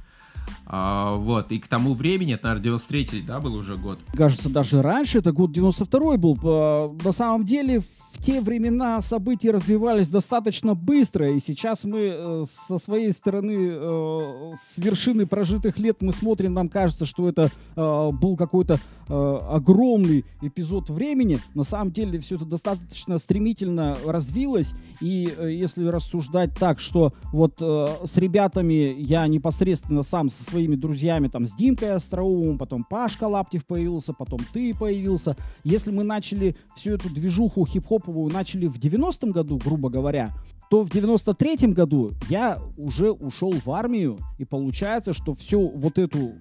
а, 0.66 1.14
вот, 1.16 1.52
и 1.52 1.58
к 1.58 1.68
тому 1.68 1.94
времени, 1.94 2.34
это, 2.34 2.48
наверное, 2.48 2.78
93-й, 2.78 3.22
да, 3.22 3.40
был 3.40 3.54
уже 3.54 3.76
год? 3.76 3.98
Кажется, 4.14 4.48
даже 4.48 4.82
раньше, 4.82 5.18
это 5.18 5.32
год 5.32 5.50
92-й 5.50 6.16
был. 6.16 6.96
На 7.02 7.12
самом 7.12 7.44
деле, 7.44 7.80
в 7.80 7.84
те 8.18 8.40
времена 8.40 9.00
события 9.00 9.50
развивались 9.50 10.08
достаточно 10.08 10.74
быстро, 10.74 11.30
и 11.30 11.40
сейчас 11.40 11.84
мы 11.84 12.12
э, 12.12 12.44
со 12.48 12.78
своей 12.78 13.12
стороны, 13.12 13.70
э, 13.72 14.52
с 14.60 14.78
вершины 14.78 15.26
прожитых 15.26 15.78
лет 15.78 15.98
мы 16.00 16.12
смотрим, 16.12 16.52
нам 16.52 16.68
кажется, 16.68 17.06
что 17.06 17.28
это 17.28 17.50
э, 17.76 18.10
был 18.12 18.36
какой-то 18.36 18.78
огромный 19.08 20.24
эпизод 20.40 20.88
времени. 20.88 21.40
На 21.54 21.64
самом 21.64 21.90
деле 21.90 22.20
все 22.20 22.36
это 22.36 22.44
достаточно 22.44 23.18
стремительно 23.18 23.96
развилось, 24.06 24.72
и 25.00 25.34
если 25.40 25.84
рассуждать 25.88 26.56
так, 26.56 26.78
что 26.78 27.12
вот 27.32 27.56
с 27.58 28.16
ребятами 28.16 28.94
я 28.96 29.26
непосредственно 29.26 30.04
сам 30.04 30.28
со 30.40 30.50
своими 30.50 30.74
друзьями, 30.74 31.28
там, 31.28 31.46
с 31.46 31.54
Димкой 31.54 31.94
Остроумом, 31.94 32.58
потом 32.58 32.84
Пашка 32.84 33.24
Лаптев 33.24 33.66
появился, 33.66 34.12
потом 34.12 34.40
ты 34.52 34.74
появился. 34.74 35.36
Если 35.64 35.90
мы 35.90 36.02
начали 36.02 36.56
всю 36.74 36.92
эту 36.92 37.10
движуху 37.10 37.66
хип-хоповую 37.66 38.32
начали 38.32 38.66
в 38.66 38.78
90-м 38.78 39.32
году, 39.32 39.58
грубо 39.58 39.90
говоря, 39.90 40.30
то 40.70 40.82
в 40.82 40.88
93-м 40.88 41.72
году 41.72 42.12
я 42.28 42.58
уже 42.76 43.10
ушел 43.10 43.52
в 43.52 43.70
армию, 43.70 44.18
и 44.38 44.44
получается, 44.44 45.12
что 45.12 45.34
все 45.34 45.60
вот 45.60 45.98
это 45.98 46.34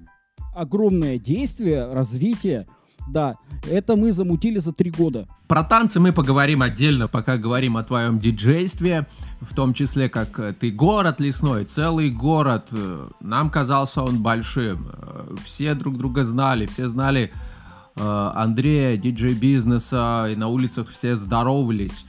огромное 0.53 1.17
действие, 1.17 1.91
развитие, 1.91 2.67
да, 3.11 3.35
это 3.69 3.95
мы 3.95 4.11
замутили 4.11 4.59
за 4.59 4.71
три 4.71 4.91
года. 4.91 5.27
Про 5.47 5.63
танцы 5.63 5.99
мы 5.99 6.13
поговорим 6.13 6.61
отдельно, 6.61 7.07
пока 7.07 7.37
говорим 7.37 7.77
о 7.77 7.83
твоем 7.83 8.19
диджействе, 8.19 9.07
в 9.41 9.53
том 9.55 9.73
числе, 9.73 10.09
как 10.09 10.39
э, 10.39 10.53
ты 10.53 10.71
город 10.71 11.19
лесной, 11.19 11.63
целый 11.63 12.11
город. 12.11 12.67
Э, 12.71 13.09
нам 13.19 13.49
казался 13.49 14.03
он 14.03 14.21
большим. 14.21 14.89
Э, 14.91 15.35
все 15.43 15.73
друг 15.73 15.97
друга 15.97 16.23
знали, 16.23 16.65
все 16.65 16.87
знали 16.87 17.31
Андрея, 17.95 18.95
диджей-бизнеса, 18.95 20.27
и 20.31 20.35
на 20.37 20.47
улицах 20.47 20.87
все 20.87 21.17
здоровались, 21.17 22.05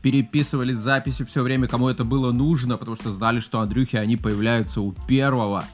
переписывались 0.00 0.76
записи 0.76 1.24
все 1.24 1.42
время, 1.42 1.66
кому 1.66 1.88
это 1.88 2.04
было 2.04 2.30
нужно, 2.30 2.76
потому 2.76 2.94
что 2.94 3.10
знали, 3.10 3.40
что 3.40 3.58
Андрюхи, 3.58 3.96
они 3.96 4.16
появляются 4.16 4.80
у 4.80 4.92
первого. 5.08 5.64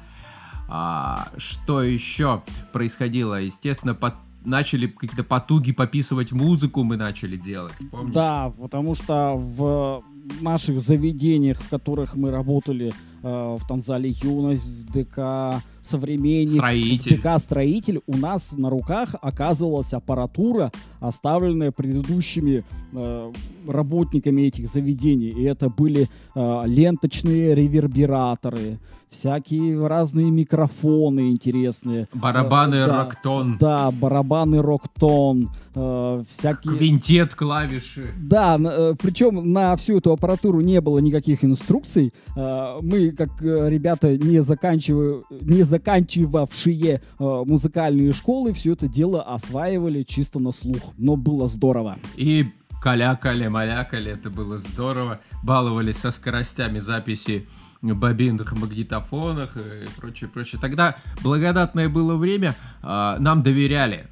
А, 0.69 1.29
что 1.37 1.83
еще 1.83 2.43
происходило? 2.73 3.41
Естественно, 3.41 3.95
под 3.95 4.15
начали 4.45 4.87
какие-то 4.87 5.25
потуги 5.25 5.73
пописывать 5.73 6.33
музыку, 6.33 6.83
мы 6.83 6.97
начали 6.97 7.37
делать, 7.37 7.75
помнишь? 7.91 8.15
Да, 8.15 8.53
потому 8.59 8.95
что 8.95 9.35
в 9.37 10.03
наших 10.41 10.81
заведениях, 10.81 11.61
в 11.61 11.69
которых 11.69 12.17
мы 12.17 12.31
работали, 12.31 12.93
э, 13.23 13.57
в 13.59 13.67
Танзале 13.67 14.11
Юность, 14.11 14.67
в 14.67 14.93
ДК 14.93 15.63
Современник, 15.83 16.55
Строитель. 16.55 17.19
в 17.19 17.21
ДК 17.21 17.39
Строитель, 17.39 18.01
у 18.07 18.17
нас 18.17 18.57
на 18.57 18.71
руках 18.71 19.15
оказывалась 19.21 19.93
аппаратура, 19.93 20.73
оставленная 21.01 21.73
предыдущими 21.73 22.65
э, 22.93 23.33
работниками 23.67 24.43
этих 24.43 24.67
заведений. 24.67 25.29
И 25.29 25.43
это 25.43 25.69
были 25.69 26.09
э, 26.35 26.63
ленточные 26.67 27.55
ревербераторы, 27.55 28.79
всякие 29.15 29.87
разные 29.87 30.31
микрофоны 30.31 31.31
интересные. 31.31 32.09
Барабаны 32.13 32.75
Э, 32.75 32.87
да, 32.87 32.99
Роктон, 33.05 33.57
Да, 33.59 33.91
барабаны 33.91 34.61
Роктон, 34.61 35.51
э, 35.75 36.25
всякие... 36.37 36.77
квинтет 36.77 37.35
клавиши. 37.35 38.13
Да, 38.21 38.59
причем 38.99 39.53
на 39.53 39.77
всю 39.77 39.99
эту 39.99 40.13
аппаратуру 40.13 40.61
не 40.61 40.81
было 40.81 40.99
никаких 40.99 41.45
инструкций. 41.45 42.13
Э, 42.37 42.79
Мы, 42.83 43.13
как 43.13 43.31
э, 43.41 43.69
ребята, 43.71 44.17
не, 44.17 44.41
заканчивая, 44.43 45.23
не 45.31 45.63
заканчивавшие 45.63 47.01
э, 47.19 47.43
музыкальные 47.47 48.13
школы, 48.13 48.53
все 48.53 48.73
это 48.73 48.89
дело 48.89 49.23
осваивали 49.23 50.03
чисто 50.03 50.39
на 50.41 50.53
слух. 50.53 50.83
Но 50.99 51.17
было 51.17 51.47
здорово. 51.47 51.97
И 52.17 52.47
калякали, 52.83 53.47
малякали, 53.49 54.13
это 54.13 54.29
было 54.31 54.59
здорово. 54.59 55.21
Баловались 55.43 55.97
со 55.99 56.11
скоростями 56.11 56.81
записи 56.81 57.47
в 57.93 57.99
бобинных 57.99 58.53
магнитофонах 58.57 59.57
и 59.57 59.87
прочее, 59.97 60.31
прочее. 60.31 60.61
Тогда 60.61 60.97
благодатное 61.23 61.89
было 61.89 62.17
время, 62.17 62.55
а, 62.83 63.19
нам 63.19 63.43
доверяли 63.43 64.09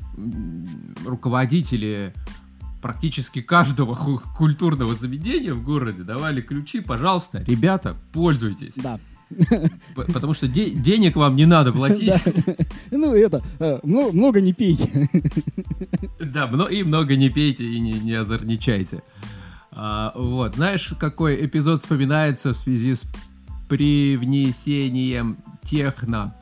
руководители 1.06 2.12
практически 2.82 3.40
каждого 3.40 3.94
культурного 3.94 4.94
заведения 4.94 5.54
в 5.54 5.62
городе 5.64 6.02
давали 6.02 6.42
ключи, 6.42 6.80
пожалуйста, 6.80 7.42
ребята, 7.46 7.96
пользуйтесь. 8.12 8.74
Да. 8.76 8.98
Потому 9.94 10.34
что 10.34 10.46
де- 10.48 10.70
денег 10.70 11.16
вам 11.16 11.36
не 11.36 11.46
надо 11.46 11.72
платить. 11.72 12.12
Да. 12.46 12.54
Ну, 12.90 13.14
это, 13.14 13.42
э, 13.58 13.80
мно- 13.82 14.12
много 14.12 14.40
не 14.40 14.52
пейте. 14.52 15.08
Да, 16.20 16.50
и 16.70 16.82
много 16.82 17.16
не 17.16 17.30
пейте 17.30 17.64
и 17.64 17.80
не, 17.80 17.92
не 17.92 18.12
озорничайте. 18.12 19.02
А, 19.70 20.12
вот, 20.14 20.56
знаешь, 20.56 20.92
какой 21.00 21.46
эпизод 21.46 21.80
вспоминается 21.80 22.52
в 22.52 22.56
связи 22.56 22.94
с 22.94 23.10
привнесением 23.72 25.38
техно? 25.62 26.34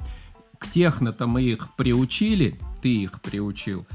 К 0.59 0.69
техно-то 0.69 1.29
мы 1.29 1.43
их 1.43 1.77
приучили, 1.77 2.59
ты 2.83 3.03
их 3.03 3.21
приучил. 3.21 3.87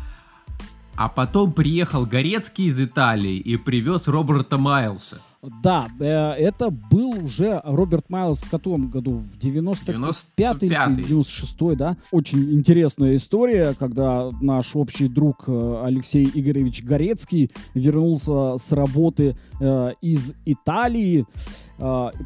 А 0.96 1.10
потом 1.10 1.52
приехал 1.52 2.06
Горецкий 2.06 2.68
из 2.68 2.80
Италии 2.80 3.36
и 3.36 3.58
привез 3.58 4.08
Роберта 4.08 4.58
Майлса. 4.58 5.20
Да, 5.62 5.90
э, 6.00 6.06
это 6.06 6.70
был 6.70 7.26
уже 7.26 7.62
Роберт 7.66 8.10
Майлз 8.10 8.40
в 8.40 8.50
каком 8.50 8.90
году? 8.90 9.18
В 9.18 9.38
95 9.38 10.64
или 10.64 10.74
95-й. 10.74 11.04
96 11.04 11.78
да? 11.78 11.98
Очень 12.12 12.54
интересная 12.54 13.18
история, 13.18 13.76
когда 13.78 14.32
наш 14.42 14.78
общий 14.78 15.10
друг 15.10 15.44
э, 15.48 15.84
Алексей 15.86 16.32
Игоревич 16.34 16.84
Горецкий 16.84 17.52
вернулся 17.74 18.58
с 18.58 18.72
работы 18.72 19.36
э, 19.60 19.92
из 20.02 20.34
Италии, 20.46 21.26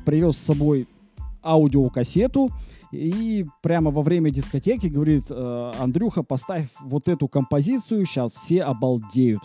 привез 0.06 0.38
с 0.38 0.46
собой 0.46 0.88
аудиокассету, 1.44 2.50
и 2.92 3.46
прямо 3.62 3.92
во 3.92 4.02
время 4.02 4.32
дискотеки 4.32 4.88
говорит, 4.88 5.26
э, 5.30 5.72
Андрюха, 5.80 6.24
поставь 6.24 6.68
вот 6.82 7.08
эту 7.08 7.28
композицию, 7.28 8.06
сейчас 8.06 8.34
все 8.34 8.64
обалдеют. 8.64 9.42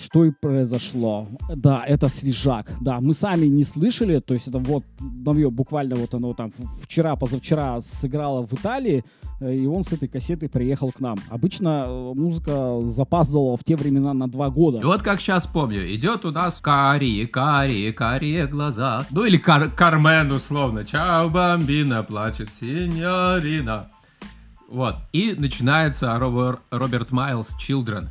Что 0.00 0.24
и 0.24 0.30
произошло. 0.30 1.26
Да, 1.54 1.82
это 1.84 2.08
свежак. 2.08 2.72
Да, 2.80 3.00
мы 3.00 3.14
сами 3.14 3.46
не 3.46 3.64
слышали, 3.64 4.20
то 4.20 4.34
есть 4.34 4.46
это 4.46 4.58
вот 4.58 4.84
новье, 5.00 5.50
буквально 5.50 5.96
вот 5.96 6.14
оно 6.14 6.34
там 6.34 6.52
вчера, 6.82 7.16
позавчера 7.16 7.80
сыграло 7.80 8.46
в 8.46 8.52
Италии, 8.52 9.04
э, 9.40 9.54
и 9.56 9.66
он 9.66 9.82
с 9.82 9.92
этой 9.92 10.08
кассетой 10.08 10.48
приехал 10.48 10.92
к 10.92 11.00
нам. 11.00 11.18
Обычно 11.30 11.84
э, 11.86 12.12
музыка 12.14 12.80
запаздывала 12.84 13.56
в 13.56 13.64
те 13.64 13.74
времена 13.74 14.14
на 14.14 14.28
два 14.28 14.50
года. 14.50 14.78
И 14.78 14.84
вот 14.84 15.02
как 15.02 15.20
сейчас 15.20 15.48
помню, 15.48 15.92
идет 15.94 16.24
у 16.24 16.30
нас 16.30 16.60
карие, 16.60 17.26
карие, 17.26 17.92
карие 17.92 18.46
глаза. 18.46 19.04
Ну 19.10 19.24
или 19.24 19.36
Кар- 19.36 19.70
Кармен 19.70 20.30
условно. 20.30 20.84
Чао, 20.84 21.28
бомбина, 21.28 22.04
плачет 22.04 22.50
синьорина. 22.50 23.90
Вот. 24.70 24.94
И 25.12 25.34
начинается 25.36 26.16
Робер- 26.18 26.60
Роберт 26.70 27.10
Майлз 27.10 27.56
Children. 27.58 28.06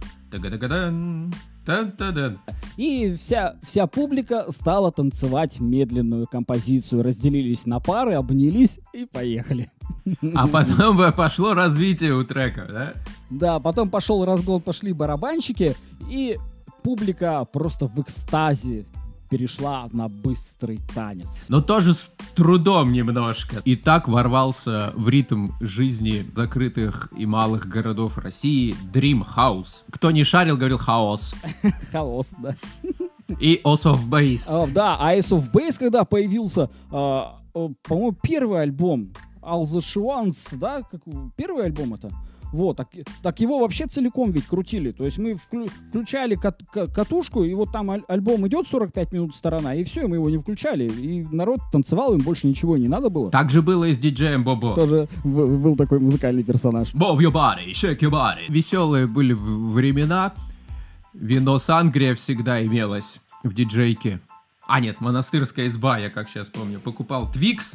И 2.78 3.16
вся, 3.16 3.56
вся 3.64 3.88
публика 3.88 4.52
стала 4.52 4.92
танцевать 4.92 5.60
медленную 5.60 6.28
композицию. 6.28 7.04
Разделились 7.04 7.66
на 7.66 7.80
пары, 7.80 8.14
обнялись 8.14 8.80
и 8.94 9.06
поехали. 9.06 9.70
А 10.34 10.48
потом 10.48 11.14
пошло 11.14 11.54
развитие 11.54 12.14
у 12.14 12.24
трека, 12.24 12.68
да? 12.70 12.94
Да, 13.30 13.60
потом 13.60 13.90
пошел 13.90 14.24
разгон, 14.26 14.62
пошли 14.62 14.94
барабанщики, 14.94 15.76
и 16.10 16.38
публика 16.84 17.46
просто 17.52 17.88
в 17.88 18.02
экстазе 18.02 18.86
перешла 19.30 19.90
на 19.92 20.08
быстрый 20.08 20.80
танец. 20.94 21.46
Но 21.50 21.62
тоже 21.62 21.94
с 21.94 22.12
трудом 22.36 22.92
немножко. 22.92 23.62
И 23.66 23.76
так 23.76 24.08
ворвался 24.08 24.92
в 24.96 25.10
ритм 25.10 25.52
жизни 25.60 26.26
закрытых 26.36 27.10
и 27.18 27.26
малых 27.26 27.68
городов 27.68 28.18
России 28.18 28.76
Dream 28.94 29.26
House. 29.36 29.84
Кто 29.92 30.12
не 30.12 30.24
шарил, 30.24 30.58
говорил 30.58 30.78
хаос. 30.78 31.36
Хаос, 31.92 32.34
да. 32.42 32.56
И 33.40 33.62
Os 33.64 33.86
of 33.86 34.08
Base. 34.10 34.46
А, 34.48 34.68
да, 34.68 34.98
Ice 35.16 35.30
of 35.30 35.52
Base, 35.52 35.78
когда 35.78 36.06
появился, 36.06 36.70
а, 36.92 37.40
по-моему, 37.54 38.16
первый 38.22 38.62
альбом 38.62 39.10
All 39.42 39.64
the 39.64 39.80
Swans, 39.80 40.56
да, 40.58 40.82
как, 40.84 41.02
первый 41.36 41.66
альбом 41.66 41.94
это. 41.94 42.12
Вот, 42.54 42.78
так, 42.78 42.88
так 43.22 43.40
его 43.40 43.60
вообще 43.60 43.88
целиком 43.88 44.32
ведь 44.32 44.46
крутили. 44.48 44.92
То 44.92 45.04
есть 45.06 45.18
мы 45.18 45.34
вклю- 45.34 45.70
включали 45.90 46.36
кат- 46.36 46.62
ка- 46.72 46.88
катушку, 46.88 47.44
и 47.44 47.54
вот 47.54 47.72
там 47.72 47.92
аль- 47.92 48.04
альбом 48.08 48.48
идет 48.48 48.68
45 48.68 49.12
минут 49.12 49.36
сторона, 49.36 49.76
и 49.76 49.84
все, 49.84 50.04
и 50.04 50.08
мы 50.08 50.16
его 50.16 50.30
не 50.30 50.38
включали. 50.38 50.86
И 50.88 51.24
народ 51.32 51.60
танцевал, 51.72 52.14
им 52.14 52.20
больше 52.22 52.48
ничего 52.48 52.78
не 52.78 52.88
надо 52.88 53.10
было. 53.10 53.30
Так 53.32 53.50
же 53.50 53.62
было 53.62 53.86
и 53.86 53.94
с 53.94 53.98
диджеем 53.98 54.44
Бобо. 54.44 54.76
Тоже 54.76 55.08
был 55.24 55.76
такой 55.76 56.00
музыкальный 56.00 56.44
персонаж. 56.44 56.94
Move 56.94 57.18
your 57.18 57.32
body, 57.34 57.72
shake 57.72 58.00
your 58.00 58.12
body. 58.12 58.46
Веселые 58.50 59.08
были 59.08 59.34
времена. 59.34 60.34
Вино 61.14 61.58
Сангрия 61.60 62.16
всегда 62.16 62.64
имелось 62.64 63.20
в 63.44 63.54
диджейке. 63.54 64.20
А 64.68 64.80
нет, 64.80 65.00
монастырская 65.02 65.68
изба, 65.68 65.98
я 65.98 66.10
как 66.10 66.30
сейчас 66.30 66.48
помню. 66.50 66.80
Покупал 66.80 67.32
Твикс 67.32 67.74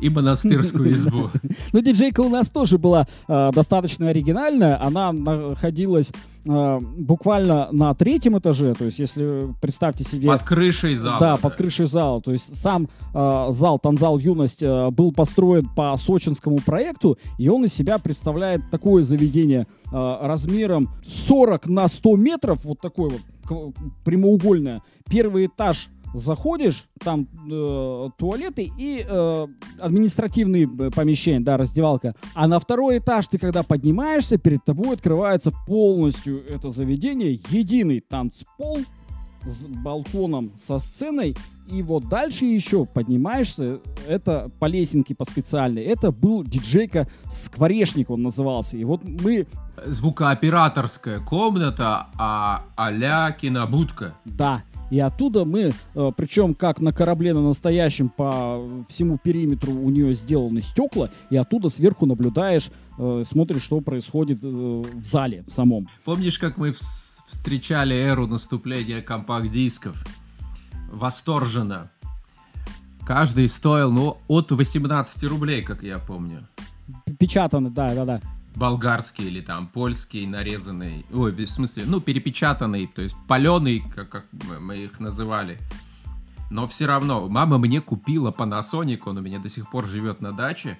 и 0.00 0.08
монастырскую 0.08 0.90
избу. 0.94 1.30
Ну, 1.72 1.80
диджейка 1.80 2.20
у 2.20 2.28
нас 2.28 2.50
тоже 2.50 2.78
была 2.78 3.06
э, 3.28 3.50
достаточно 3.54 4.08
оригинальная. 4.08 4.82
Она 4.82 5.12
находилась 5.12 6.12
э, 6.44 6.78
буквально 6.80 7.68
на 7.72 7.94
третьем 7.94 8.38
этаже. 8.38 8.74
То 8.74 8.86
есть, 8.86 8.98
если 8.98 9.48
представьте 9.60 10.04
себе... 10.04 10.28
Под 10.28 10.42
крышей 10.42 10.96
зала. 10.96 11.20
Да, 11.20 11.36
под 11.36 11.56
крышей 11.56 11.86
зала. 11.86 12.20
То 12.20 12.32
есть 12.32 12.56
сам 12.56 12.88
э, 13.14 13.46
зал, 13.50 13.78
танзал 13.78 14.18
Юность 14.18 14.62
был 14.62 15.12
построен 15.12 15.68
по 15.74 15.96
сочинскому 15.96 16.58
проекту, 16.58 17.18
и 17.38 17.48
он 17.48 17.64
из 17.64 17.74
себя 17.74 17.98
представляет 17.98 18.70
такое 18.70 19.04
заведение 19.04 19.66
размером 19.92 20.88
40 21.06 21.68
на 21.68 21.86
100 21.88 22.16
метров, 22.16 22.64
вот 22.64 22.80
такое 22.80 23.10
вот 23.10 23.74
прямоугольное. 24.04 24.82
Первый 25.08 25.46
этаж 25.46 25.90
заходишь, 26.14 26.86
там 27.00 27.28
э, 27.50 28.08
туалеты 28.16 28.70
и 28.78 29.04
э, 29.06 29.46
административные 29.78 30.64
э, 30.64 30.90
помещения, 30.90 31.40
да, 31.40 31.56
раздевалка. 31.56 32.14
А 32.34 32.46
на 32.46 32.58
второй 32.60 32.98
этаж 32.98 33.26
ты 33.28 33.38
когда 33.38 33.62
поднимаешься, 33.62 34.38
перед 34.38 34.64
тобой 34.64 34.94
открывается 34.94 35.52
полностью 35.66 36.42
это 36.48 36.70
заведение, 36.70 37.40
единый 37.50 38.00
танцпол, 38.00 38.78
с 39.46 39.66
балконом 39.66 40.52
со 40.56 40.78
сценой, 40.78 41.36
и 41.68 41.82
вот 41.82 42.08
дальше 42.08 42.44
еще 42.46 42.86
поднимаешься, 42.86 43.80
это 44.06 44.50
по 44.58 44.66
лесенке 44.66 45.14
по 45.14 45.24
специальной, 45.24 45.82
это 45.82 46.12
был 46.12 46.44
диджейка 46.44 47.08
Скворечник 47.30 48.10
он 48.10 48.22
назывался, 48.22 48.76
и 48.76 48.84
вот 48.84 49.02
мы, 49.04 49.46
Звукооператорская 49.84 51.20
комната, 51.20 52.06
а 52.16 52.64
а-ля 52.76 53.32
кинобудка. 53.32 54.14
да, 54.24 54.62
И 54.94 55.00
оттуда 55.00 55.44
мы, 55.44 55.72
э, 55.96 56.12
причем 56.16 56.54
как 56.54 56.80
на 56.80 56.92
корабле 56.92 57.34
на 57.34 57.42
настоящем, 57.42 58.08
по 58.08 58.64
всему 58.88 59.18
периметру 59.18 59.72
у 59.72 59.90
нее 59.90 60.14
сделаны 60.14 60.62
стекла, 60.62 61.10
и 61.30 61.36
оттуда 61.36 61.68
сверху 61.68 62.06
наблюдаешь, 62.06 62.70
э, 62.96 63.24
смотришь, 63.26 63.62
что 63.62 63.80
происходит 63.80 64.44
э, 64.44 64.46
в 64.46 65.02
зале 65.02 65.42
в 65.48 65.50
самом. 65.50 65.88
Помнишь, 66.04 66.38
как 66.38 66.58
мы 66.58 66.72
встречали 67.26 67.92
эру 67.92 68.28
наступления 68.28 69.02
компакт-дисков? 69.02 70.06
Восторженно. 70.92 71.90
Каждый 73.04 73.48
стоил, 73.48 73.90
ну, 73.90 74.18
от 74.28 74.52
18 74.52 75.24
рублей, 75.24 75.62
как 75.62 75.82
я 75.82 75.98
помню. 75.98 76.46
Печатаны, 77.18 77.70
да, 77.70 77.92
да, 77.96 78.04
да 78.04 78.20
болгарский 78.54 79.26
или 79.26 79.40
там 79.40 79.66
польский 79.66 80.26
нарезанный, 80.26 81.04
ой, 81.12 81.32
в 81.32 81.46
смысле, 81.46 81.84
ну, 81.86 82.00
перепечатанный, 82.00 82.86
то 82.86 83.02
есть 83.02 83.16
паленый, 83.26 83.82
как, 83.94 84.08
как 84.08 84.26
мы 84.60 84.78
их 84.78 85.00
называли. 85.00 85.58
Но 86.50 86.68
все 86.68 86.86
равно, 86.86 87.28
мама 87.28 87.58
мне 87.58 87.80
купила 87.80 88.30
Panasonic, 88.30 89.00
он 89.06 89.18
у 89.18 89.20
меня 89.20 89.38
до 89.38 89.48
сих 89.48 89.68
пор 89.70 89.86
живет 89.86 90.20
на 90.20 90.32
даче, 90.32 90.78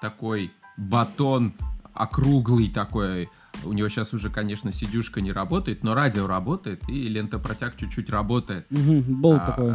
такой 0.00 0.52
батон 0.76 1.54
округлый 1.94 2.68
такой, 2.68 3.30
у 3.64 3.72
него 3.72 3.88
сейчас 3.88 4.12
уже, 4.12 4.30
конечно, 4.30 4.72
сидюшка 4.72 5.20
не 5.20 5.32
работает, 5.32 5.84
но 5.84 5.94
радио 5.94 6.26
работает, 6.26 6.88
и 6.88 7.08
лентопротяг 7.08 7.76
чуть-чуть 7.76 8.10
работает. 8.10 8.66
Угу, 8.70 9.02
был 9.14 9.34
а, 9.34 9.38
такой. 9.38 9.74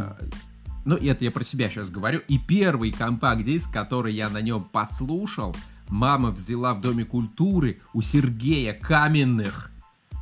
Ну, 0.84 0.96
это 0.96 1.24
я 1.24 1.30
про 1.30 1.44
себя 1.44 1.68
сейчас 1.68 1.90
говорю. 1.90 2.20
И 2.28 2.38
первый 2.38 2.92
компакт-диск, 2.92 3.72
который 3.72 4.14
я 4.14 4.28
на 4.28 4.40
нем 4.40 4.64
послушал, 4.64 5.54
мама 5.90 6.30
взяла 6.30 6.74
в 6.74 6.80
Доме 6.80 7.04
культуры 7.04 7.80
у 7.92 8.00
Сергея 8.00 8.72
Каменных, 8.72 9.70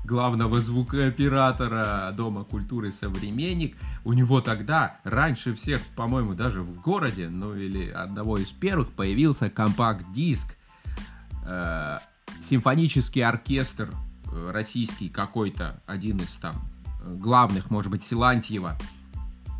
главного 0.04 0.60
звукооператора 0.60 2.12
Дома 2.16 2.44
культуры 2.44 2.90
«Современник». 2.90 3.76
У 4.04 4.14
него 4.14 4.40
тогда, 4.40 4.96
раньше 5.04 5.54
всех, 5.54 5.80
по-моему, 5.94 6.34
даже 6.34 6.62
в 6.62 6.80
городе, 6.80 7.28
ну 7.28 7.54
или 7.54 7.90
одного 7.90 8.38
из 8.38 8.50
первых, 8.50 8.88
появился 8.88 9.50
компакт-диск. 9.50 10.56
Э, 11.46 11.98
симфонический 12.40 13.22
оркестр 13.22 13.92
э, 14.32 14.50
российский 14.50 15.08
какой-то, 15.10 15.82
один 15.86 16.16
из 16.16 16.32
там 16.36 16.56
э, 17.02 17.14
главных, 17.14 17.70
может 17.70 17.90
быть, 17.90 18.02
Силантьева. 18.02 18.78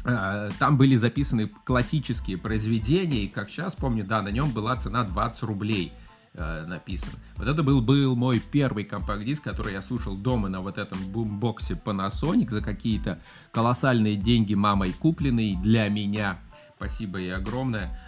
Э, 0.08 0.50
там 0.58 0.78
были 0.78 0.94
записаны 0.94 1.48
классические 1.64 2.38
произведения, 2.38 3.24
и 3.24 3.28
как 3.28 3.50
сейчас 3.50 3.76
помню, 3.76 4.04
да, 4.04 4.22
на 4.22 4.28
нем 4.28 4.50
была 4.50 4.74
цена 4.76 5.04
20 5.04 5.42
рублей 5.42 5.92
э, 6.32 6.64
написано. 6.66 7.12
Вот 7.36 7.46
это 7.46 7.62
был, 7.62 7.82
был 7.82 8.16
мой 8.16 8.40
первый 8.40 8.84
компакт-диск, 8.84 9.44
который 9.44 9.74
я 9.74 9.82
слушал 9.82 10.16
дома 10.16 10.48
на 10.48 10.62
вот 10.62 10.78
этом 10.78 10.98
бумбоксе 11.12 11.74
Panasonic 11.74 12.48
за 12.48 12.62
какие-то 12.62 13.20
колоссальные 13.52 14.16
деньги 14.16 14.54
мамой 14.54 14.92
купленные 14.92 15.58
для 15.58 15.88
меня. 15.88 16.38
Спасибо 16.76 17.18
ей 17.18 17.34
огромное. 17.34 18.00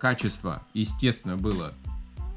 Качество, 0.00 0.62
естественно, 0.72 1.36
было 1.36 1.74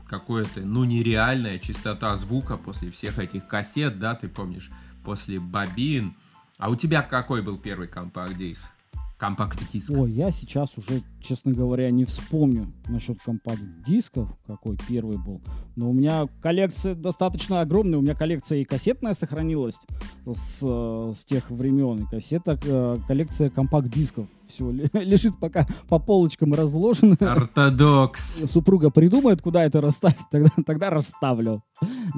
какое-то, 0.10 0.60
ну, 0.60 0.84
нереальная 0.84 1.58
частота 1.58 2.16
звука 2.18 2.58
после 2.58 2.92
всех 2.92 3.18
этих 3.18 3.48
кассет, 3.48 3.98
да, 3.98 4.14
ты 4.14 4.28
помнишь, 4.28 4.70
после 5.06 5.40
бобин. 5.40 6.16
А 6.58 6.70
у 6.70 6.76
тебя 6.76 7.02
какой 7.02 7.42
был 7.42 7.58
первый 7.58 7.88
компакт-диск? 7.88 8.75
Компакт-диск. 9.18 9.92
Ой, 9.92 10.12
я 10.12 10.32
сейчас 10.32 10.78
уже, 10.78 11.02
честно 11.22 11.54
говоря, 11.54 11.90
не 11.90 12.04
вспомню 12.04 12.72
насчет 12.90 13.20
компакт-дисков, 13.22 14.30
какой 14.48 14.78
первый 14.88 15.18
был. 15.18 15.42
Но 15.76 15.90
у 15.90 15.94
меня 15.94 16.28
коллекция 16.42 16.96
достаточно 16.96 17.62
огромная. 17.62 18.00
У 18.00 18.02
меня 18.02 18.16
коллекция 18.16 18.60
и 18.60 18.64
кассетная 18.64 19.14
сохранилась 19.14 19.80
с, 20.26 20.62
с 20.62 21.24
тех 21.26 21.50
времен. 21.50 22.04
И 22.04 22.06
кассета, 22.10 22.60
э, 22.64 22.98
коллекция 23.08 23.50
компакт-дисков. 23.50 24.28
Все 24.48 24.72
лежит 24.94 25.40
пока 25.40 25.68
по 25.90 26.00
полочкам 26.00 26.54
разложено. 26.54 27.18
Ортодокс. 27.20 28.44
Супруга 28.52 28.90
придумает, 28.90 29.42
куда 29.42 29.64
это 29.64 29.82
расставить, 29.82 30.18
тогда, 30.32 30.50
тогда 30.66 30.90
расставлю. 30.90 31.64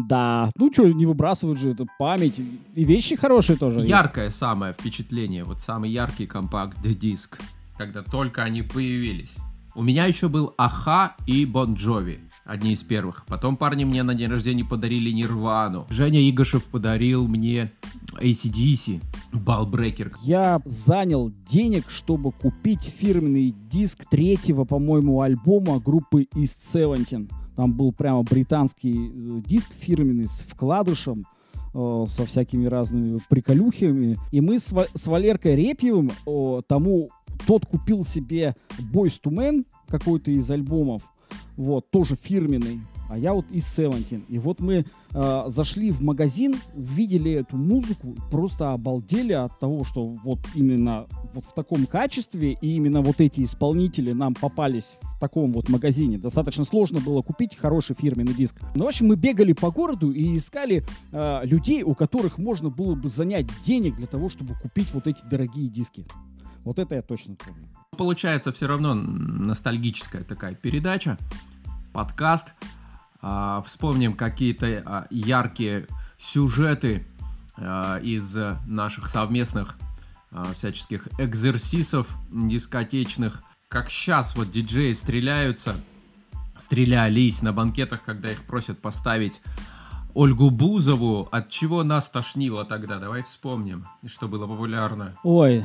Да. 0.10 0.52
Ну 0.58 0.72
что, 0.72 0.88
не 0.88 1.06
выбрасывают 1.06 1.60
же, 1.60 1.72
это 1.72 1.86
память. 1.98 2.40
И 2.40 2.84
вещи 2.84 3.16
хорошие 3.16 3.58
тоже 3.58 3.82
Яркое 3.82 4.26
есть. 4.26 4.38
самое 4.38 4.74
впечатление, 4.74 5.44
вот 5.44 5.62
самый 5.62 5.90
яркий 5.90 6.28
компакт-диск, 6.28 7.40
когда 7.78 8.04
только 8.04 8.44
они 8.44 8.62
появились. 8.62 9.36
У 9.78 9.84
меня 9.84 10.08
еще 10.08 10.28
был 10.28 10.56
Аха 10.58 11.16
и 11.28 11.46
Бон 11.46 11.76
Джови 11.76 12.22
одни 12.46 12.74
из 12.74 12.82
первых. 12.82 13.28
Потом 13.28 13.58
парни 13.58 13.84
мне 13.84 14.02
на 14.02 14.16
день 14.16 14.28
рождения 14.28 14.66
подарили 14.66 15.12
Нирвану. 15.12 15.86
Женя 15.92 16.28
Игошев 16.28 16.64
подарил 16.64 17.28
мне 17.28 17.72
ACDC, 18.14 19.04
Балбрекер. 19.34 20.14
Я 20.24 20.64
занял 20.66 21.32
денег, 21.46 21.92
чтобы 21.92 22.32
купить 22.32 22.86
фирменный 22.86 23.54
диск 23.70 24.04
третьего, 24.10 24.64
по-моему, 24.64 25.22
альбома 25.22 25.80
группы 25.80 26.24
East 26.34 26.58
Seventeen. 26.74 27.30
Там 27.56 27.74
был 27.74 27.92
прямо 27.92 28.24
британский 28.24 29.12
э, 29.14 29.42
диск 29.46 29.70
фирменный 29.80 30.28
с 30.28 30.40
вкладышем 30.40 31.28
э, 31.76 32.06
со 32.10 32.26
всякими 32.26 32.66
разными 32.66 33.20
приколюхами. 33.30 34.18
И 34.32 34.42
мы 34.42 34.58
с, 34.58 34.74
с 34.96 35.06
Валеркой 35.06 35.56
Репьевым 35.56 36.12
э, 36.26 36.62
тому 36.68 37.12
тот 37.48 37.66
купил 37.66 38.04
себе 38.04 38.56
Boys 38.94 39.20
to 39.24 39.32
Men, 39.32 39.66
какой-то 39.88 40.32
из 40.32 40.52
альбомов, 40.52 41.02
вот, 41.56 41.90
тоже 41.90 42.18
фирменный, 42.22 42.82
а 43.10 43.18
я 43.18 43.34
вот 43.34 43.46
из 43.52 43.64
Seventeen. 43.64 44.26
И 44.28 44.38
вот 44.38 44.60
мы 44.60 44.86
э, 45.14 45.44
зашли 45.48 45.92
в 45.92 46.04
магазин, 46.04 46.58
увидели 46.76 47.32
эту 47.32 47.56
музыку, 47.56 48.18
просто 48.30 48.74
обалдели 48.74 49.32
от 49.32 49.58
того, 49.60 49.86
что 49.86 50.06
вот 50.06 50.40
именно 50.56 51.08
вот 51.34 51.46
в 51.46 51.54
таком 51.54 51.86
качестве 51.86 52.58
и 52.62 52.76
именно 52.76 53.02
вот 53.02 53.22
эти 53.22 53.46
исполнители 53.46 54.12
нам 54.12 54.34
попались 54.34 54.98
в 55.16 55.20
таком 55.20 55.54
вот 55.54 55.70
магазине. 55.70 56.18
Достаточно 56.18 56.66
сложно 56.66 57.00
было 57.00 57.22
купить 57.22 57.56
хороший 57.56 57.96
фирменный 57.98 58.34
диск. 58.34 58.58
Ну, 58.76 58.84
в 58.84 58.88
общем, 58.88 59.08
мы 59.08 59.16
бегали 59.16 59.54
по 59.54 59.72
городу 59.72 60.12
и 60.12 60.36
искали 60.36 60.84
э, 61.14 61.40
людей, 61.46 61.84
у 61.84 61.96
которых 61.96 62.40
можно 62.40 62.70
было 62.70 62.96
бы 62.96 63.08
занять 63.08 63.48
денег 63.64 63.96
для 63.96 64.08
того, 64.08 64.28
чтобы 64.28 64.54
купить 64.56 64.94
вот 64.94 65.08
эти 65.08 65.24
дорогие 65.24 65.70
диски. 65.70 66.06
Вот 66.68 66.80
это 66.80 66.96
я 66.96 67.02
точно 67.02 67.36
помню. 67.36 67.70
Получается 67.98 68.52
все 68.52 68.68
равно 68.68 68.94
ностальгическая 68.94 70.26
такая 70.26 70.54
передача, 70.54 71.18
подкаст. 71.94 72.48
А, 73.22 73.62
вспомним 73.62 74.14
какие-то 74.14 74.84
а, 74.86 75.08
яркие 75.10 75.88
сюжеты 76.20 77.08
а, 77.56 78.00
из 78.00 78.38
наших 78.66 79.08
совместных 79.08 79.78
а, 80.30 80.54
всяческих 80.54 81.08
экзерсисов 81.18 82.14
дискотечных. 82.30 83.44
Как 83.70 83.90
сейчас 83.90 84.36
вот 84.36 84.52
диджеи 84.52 84.92
стреляются, 84.92 85.74
стрелялись 86.58 87.42
на 87.42 87.54
банкетах, 87.54 88.04
когда 88.04 88.30
их 88.30 88.44
просят 88.44 88.80
поставить 88.80 89.42
Ольгу 90.14 90.50
Бузову, 90.50 91.30
от 91.32 91.50
чего 91.50 91.84
нас 91.84 92.10
тошнило 92.10 92.66
тогда? 92.66 93.00
Давай 93.00 93.22
вспомним, 93.22 93.88
что 94.06 94.28
было 94.28 94.48
популярно. 94.48 95.16
Ой, 95.24 95.64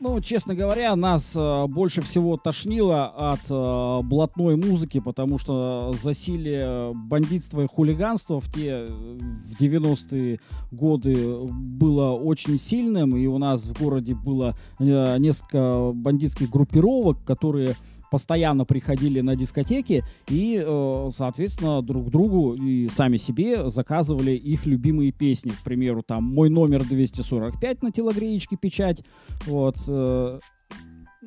ну, 0.00 0.20
честно 0.20 0.54
говоря, 0.54 0.94
нас 0.96 1.32
э, 1.34 1.66
больше 1.66 2.02
всего 2.02 2.36
тошнило 2.36 3.06
от 3.06 3.40
э, 3.50 4.00
блатной 4.04 4.56
музыки, 4.56 5.00
потому 5.00 5.38
что 5.38 5.94
засилие 6.00 6.92
бандитства 6.94 7.62
и 7.62 7.66
хулиганства 7.66 8.40
в 8.40 8.52
те 8.52 8.86
в 8.86 9.60
90-е 9.60 10.40
годы 10.70 11.38
было 11.50 12.12
очень 12.12 12.58
сильным, 12.58 13.16
и 13.16 13.26
у 13.26 13.38
нас 13.38 13.62
в 13.62 13.80
городе 13.80 14.14
было 14.14 14.56
э, 14.78 15.18
несколько 15.18 15.92
бандитских 15.94 16.50
группировок, 16.50 17.24
которые 17.24 17.74
постоянно 18.10 18.64
приходили 18.64 19.20
на 19.20 19.36
дискотеки 19.36 20.04
и, 20.28 20.62
э, 20.64 21.08
соответственно, 21.12 21.82
друг 21.82 22.10
другу 22.10 22.54
и 22.54 22.88
сами 22.88 23.16
себе 23.16 23.68
заказывали 23.70 24.32
их 24.32 24.66
любимые 24.66 25.12
песни. 25.12 25.50
К 25.50 25.64
примеру, 25.64 26.02
там 26.02 26.24
«Мой 26.24 26.50
номер 26.50 26.82
245» 26.82 27.78
на 27.82 27.92
телогреечке 27.92 28.56
печать. 28.56 29.02
Вот. 29.46 29.76
Э, 29.86 30.38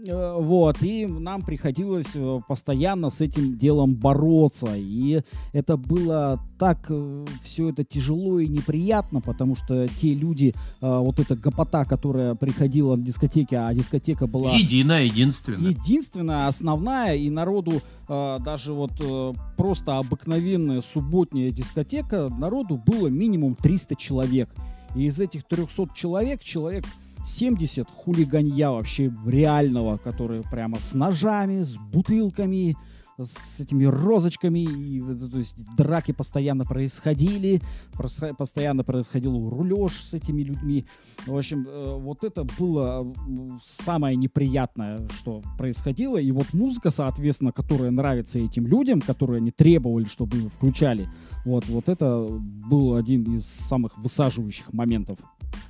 вот, 0.08 0.82
и 0.82 1.06
нам 1.06 1.44
приходилось 1.44 2.16
э, 2.16 2.40
постоянно 2.48 3.10
с 3.10 3.22
этим 3.22 3.58
делом 3.58 3.94
бороться. 3.94 4.74
И 4.76 5.22
это 5.54 5.78
было 5.78 6.40
так 6.58 6.88
э, 6.90 7.26
все 7.44 7.70
это 7.70 7.84
тяжело 7.84 8.40
и 8.40 8.48
неприятно, 8.48 9.22
потому 9.22 9.56
что 9.56 9.88
те 9.88 10.14
люди, 10.14 10.54
вот 10.80 11.20
эта 11.20 11.36
гопота, 11.36 11.86
которая 11.86 12.36
приходила 12.36 12.96
на 12.96 13.04
дискотеке, 13.04 13.58
а 13.58 13.74
дискотека 13.74 14.28
была... 14.28 14.54
Единая, 14.54 15.04
единственная. 15.04 15.72
Единственная, 15.72 16.48
основная, 16.48 17.16
и 17.16 17.30
народу 17.30 17.82
даже 18.08 18.74
вот 18.74 18.92
просто 19.56 19.98
обыкновенная 19.98 20.82
субботняя 20.82 21.52
дискотека, 21.52 22.30
народу 22.30 22.80
было 22.86 23.08
минимум 23.08 23.56
300 23.56 23.96
человек. 23.96 24.50
И 24.96 25.06
из 25.06 25.20
этих 25.20 25.44
300 25.46 25.90
человек, 25.94 26.44
человек 26.44 26.86
70 27.26 27.88
хулиганья 27.90 28.72
вообще 28.72 29.12
реального, 29.26 29.98
которые 29.98 30.44
прямо 30.44 30.80
с 30.80 30.94
ножами, 30.94 31.64
с 31.64 31.76
бутылками, 31.78 32.76
с 33.26 33.60
этими 33.60 33.86
розочками, 33.86 34.60
и, 34.60 35.02
то 35.02 35.38
есть 35.38 35.56
драки 35.76 36.12
постоянно 36.12 36.66
происходили, 36.66 37.62
постоянно 38.38 38.84
происходил 38.84 39.50
рулеж 39.50 40.04
с 40.04 40.14
этими 40.14 40.42
людьми. 40.42 40.86
В 41.26 41.38
общем, 41.38 41.68
э, 41.68 41.96
вот 41.98 42.24
это 42.24 42.46
было 42.58 43.14
самое 43.64 44.16
неприятное, 44.16 45.08
что 45.10 45.44
происходило. 45.58 46.18
И 46.18 46.32
вот 46.32 46.54
музыка, 46.54 46.92
соответственно, 46.92 47.52
которая 47.52 47.92
нравится 47.92 48.40
этим 48.40 48.68
людям, 48.68 49.02
которые 49.02 49.38
они 49.38 49.52
требовали, 49.52 50.06
чтобы 50.06 50.50
включали, 50.50 51.08
вот, 51.46 51.68
вот 51.68 51.90
это 51.90 52.28
был 52.30 52.96
один 52.96 53.36
из 53.36 53.46
самых 53.46 53.98
высаживающих 53.98 54.74
моментов. 54.74 55.20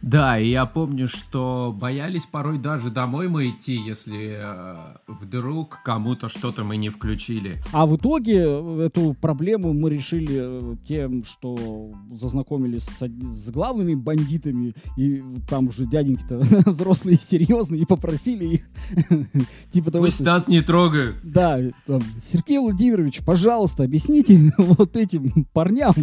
Да, 0.02 0.40
и 0.40 0.50
я 0.50 0.66
помню, 0.66 1.08
что 1.08 1.76
боялись 1.80 2.26
порой 2.26 2.58
даже 2.58 2.90
домой 2.90 3.28
мы 3.28 3.50
идти, 3.50 3.74
если 3.74 4.36
э, 4.40 4.76
вдруг 5.08 5.80
кому-то 5.86 6.28
что-то 6.28 6.64
мы 6.64 6.78
не 6.78 6.90
включили. 6.90 7.62
А 7.72 7.86
в 7.86 7.98
итоге 7.98 8.44
э, 8.46 8.86
эту 8.88 9.14
проблему 9.14 9.74
мы 9.74 9.92
решили 9.92 10.40
э, 10.40 10.76
тем, 10.88 11.24
что 11.24 11.92
зазнакомились 12.12 12.84
с, 12.84 13.08
с 13.08 13.52
главными 13.52 13.94
бандитами, 13.94 14.74
и 14.98 15.24
там 15.48 15.68
уже 15.68 15.86
дяденьки-то 15.86 16.40
взрослые 16.72 17.18
и 17.18 17.22
серьезные, 17.22 17.82
и 17.84 17.86
попросили 17.86 18.46
их 18.46 18.70
типа 19.72 19.92
того, 19.92 20.06
Пусть 20.06 20.16
что... 20.16 20.26
нас 20.26 20.48
не 20.48 20.62
трогают. 20.62 21.18
Да, 21.24 21.60
там, 21.86 22.02
Сергей 22.20 22.58
Владимирович, 22.58 23.22
пожалуйста, 23.24 23.84
объясните 23.84 24.52
вот 24.58 24.98
этим 24.98 25.46
парням, 25.54 25.94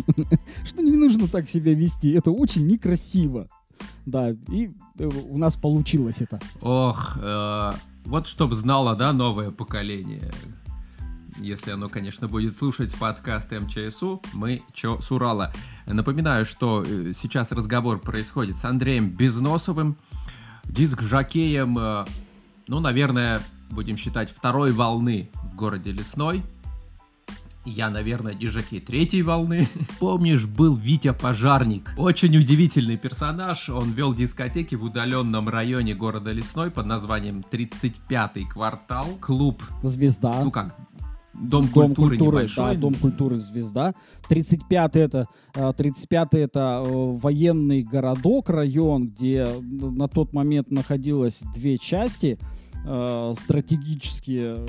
что 0.64 0.82
не 0.82 0.92
нужно 0.92 1.26
так 1.26 1.48
себя 1.48 1.74
вести, 1.74 2.12
это 2.12 2.30
очень 2.30 2.66
некрасиво. 2.66 3.48
Да, 4.08 4.30
и 4.30 4.70
э, 4.98 5.06
у 5.06 5.36
нас 5.36 5.56
получилось 5.56 6.20
это. 6.20 6.40
Ох, 6.62 7.18
э, 7.20 7.72
вот 8.06 8.26
чтоб 8.26 8.54
знало, 8.54 8.96
да, 8.96 9.12
новое 9.12 9.50
поколение. 9.50 10.32
Если 11.36 11.72
оно, 11.72 11.90
конечно, 11.90 12.26
будет 12.26 12.56
слушать 12.56 12.94
подкаст 12.94 13.52
МЧСУ, 13.52 14.22
мы 14.32 14.62
чё 14.72 14.98
с 14.98 15.12
Урала. 15.12 15.52
Напоминаю, 15.84 16.46
что 16.46 16.82
э, 16.86 17.12
сейчас 17.14 17.52
разговор 17.52 18.00
происходит 18.00 18.56
с 18.56 18.64
Андреем 18.64 19.10
Безносовым, 19.10 19.98
диск-жокеем, 20.64 21.78
э, 21.78 22.06
ну, 22.66 22.80
наверное, 22.80 23.42
будем 23.68 23.98
считать, 23.98 24.30
второй 24.30 24.72
волны 24.72 25.28
в 25.52 25.54
городе 25.54 25.92
Лесной– 25.92 26.42
я, 27.68 27.90
наверное, 27.90 28.34
дежаки 28.34 28.80
третьей 28.80 29.22
волны. 29.22 29.68
Помнишь, 30.00 30.46
был 30.46 30.76
Витя 30.76 31.12
Пожарник. 31.12 31.92
Очень 31.96 32.36
удивительный 32.36 32.96
персонаж. 32.96 33.68
Он 33.68 33.92
вел 33.92 34.14
дискотеки 34.14 34.74
в 34.74 34.84
удаленном 34.84 35.48
районе 35.48 35.94
города 35.94 36.32
Лесной 36.32 36.70
под 36.70 36.86
названием 36.86 37.44
35-й 37.50 38.44
квартал. 38.46 39.06
Клуб. 39.20 39.62
Звезда. 39.82 40.42
Ну 40.42 40.50
как, 40.50 40.74
Дом, 41.40 41.66
Дом 41.66 41.68
культуры, 41.68 42.10
культуры 42.10 42.36
небольшой. 42.38 42.74
Да, 42.74 42.80
Дом 42.80 42.94
культуры 42.94 43.38
«Звезда». 43.38 43.94
35-й 44.28 45.00
это, 45.00 45.26
35 45.54 46.34
э, 46.34 46.38
это 46.40 46.82
э, 46.84 47.16
военный 47.16 47.82
городок, 47.82 48.50
район, 48.50 49.08
где 49.08 49.46
на 49.60 50.08
тот 50.08 50.32
момент 50.32 50.70
находилось 50.70 51.40
две 51.54 51.78
части 51.78 52.38
э, 52.84 53.34
стратегические 53.36 54.66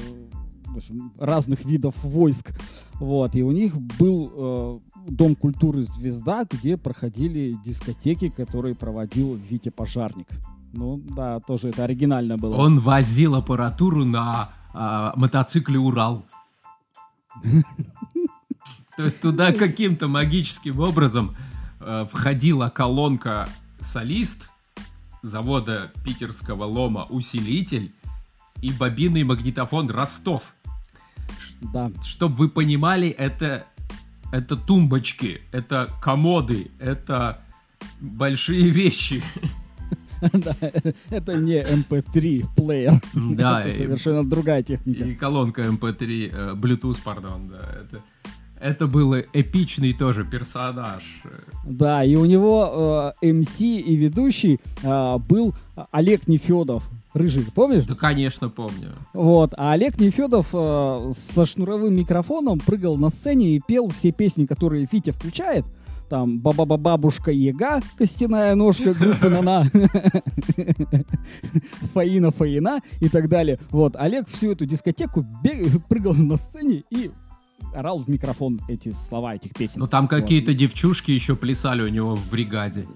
разных 1.17 1.65
видов 1.65 1.95
войск. 2.03 2.51
Вот, 2.95 3.35
и 3.35 3.43
у 3.43 3.51
них 3.51 3.75
был 3.99 4.31
э, 4.35 4.79
Дом 5.07 5.35
культуры 5.35 5.83
«Звезда», 5.83 6.45
где 6.49 6.77
проходили 6.77 7.57
дискотеки, 7.65 8.29
которые 8.29 8.75
проводил 8.75 9.35
Витя 9.35 9.69
Пожарник. 9.69 10.27
Ну, 10.73 11.01
да, 11.15 11.39
тоже 11.39 11.69
это 11.69 11.83
оригинально 11.83 12.37
было. 12.37 12.55
Он 12.55 12.79
возил 12.79 13.35
аппаратуру 13.35 14.05
на 14.05 14.49
э, 14.73 15.11
мотоцикле 15.15 15.79
«Урал». 15.79 16.25
То 18.97 19.05
есть 19.05 19.21
туда 19.21 19.53
каким-то 19.53 20.07
магическим 20.07 20.79
образом 20.79 21.35
э, 21.79 22.05
входила 22.11 22.69
колонка 22.69 23.47
«Солист» 23.79 24.49
завода 25.23 25.91
питерского 26.03 26.65
лома 26.65 27.05
«Усилитель» 27.09 27.93
и 28.61 28.71
бобинный 28.71 29.23
магнитофон 29.23 29.89
«Ростов». 29.89 30.53
Да. 31.61 31.91
Чтобы 32.03 32.35
вы 32.35 32.49
понимали, 32.49 33.09
это, 33.09 33.65
это 34.31 34.55
тумбочки, 34.55 35.41
это 35.51 35.89
комоды, 36.01 36.71
это 36.79 37.41
большие 37.99 38.69
вещи. 38.69 39.23
Да, 40.33 40.53
это 41.09 41.37
не 41.37 41.63
MP3 41.63 42.41
эм 42.41 42.49
плеер. 42.55 43.01
Да, 43.13 43.63
это 43.63 43.77
совершенно 43.77 44.29
другая 44.29 44.61
техника. 44.63 45.05
И 45.05 45.15
колонка 45.15 45.61
MP3, 45.61 46.29
эм 46.29 46.35
э, 46.35 46.53
Bluetooth, 46.55 47.01
пардон, 47.01 47.47
да. 47.47 47.59
Это, 47.59 48.03
это 48.59 48.87
был 48.87 49.15
эпичный 49.15 49.93
тоже 49.93 50.25
персонаж. 50.25 51.03
Да, 51.65 52.03
и 52.03 52.15
у 52.15 52.25
него 52.25 53.13
э, 53.21 53.27
MC 53.27 53.79
и 53.79 53.95
ведущий 53.95 54.59
э, 54.83 55.17
был 55.19 55.55
Олег 55.91 56.27
Нефедов. 56.27 56.83
Рыжий, 57.19 57.45
помнишь? 57.53 57.83
Да, 57.83 57.95
конечно, 57.95 58.47
помню. 58.47 58.95
Вот, 59.13 59.53
а 59.57 59.73
Олег 59.73 59.99
Нефедов 59.99 60.47
э, 60.53 61.11
со 61.13 61.45
шнуровым 61.45 61.93
микрофоном 61.93 62.59
прыгал 62.59 62.95
на 62.95 63.09
сцене 63.09 63.57
и 63.57 63.59
пел 63.59 63.89
все 63.89 64.13
песни, 64.13 64.45
которые 64.45 64.85
Фитя 64.85 65.11
включает. 65.11 65.65
Там 66.09 66.39
«Баба-бабушка 66.39 67.31
Ега», 67.31 67.81
«Костяная 67.97 68.55
ножка», 68.55 68.93
группа 68.93 69.27
«Нана», 69.27 69.65
«Фаина, 71.93 72.31
Фаина» 72.31 72.79
и 73.01 73.09
так 73.09 73.27
далее. 73.27 73.59
Вот, 73.69 73.97
Олег 73.97 74.29
всю 74.29 74.53
эту 74.53 74.65
дискотеку 74.65 75.25
прыгал 75.89 76.13
на 76.13 76.37
сцене 76.37 76.83
и 76.89 77.11
орал 77.75 77.99
в 77.99 78.07
микрофон 78.07 78.61
эти 78.69 78.91
слова 78.93 79.35
этих 79.35 79.53
песен. 79.53 79.81
Ну 79.81 79.87
там 79.87 80.07
какие-то 80.07 80.53
девчушки 80.53 81.11
еще 81.11 81.35
плясали 81.35 81.81
у 81.81 81.89
него 81.89 82.15
в 82.15 82.31
бригаде. 82.31 82.87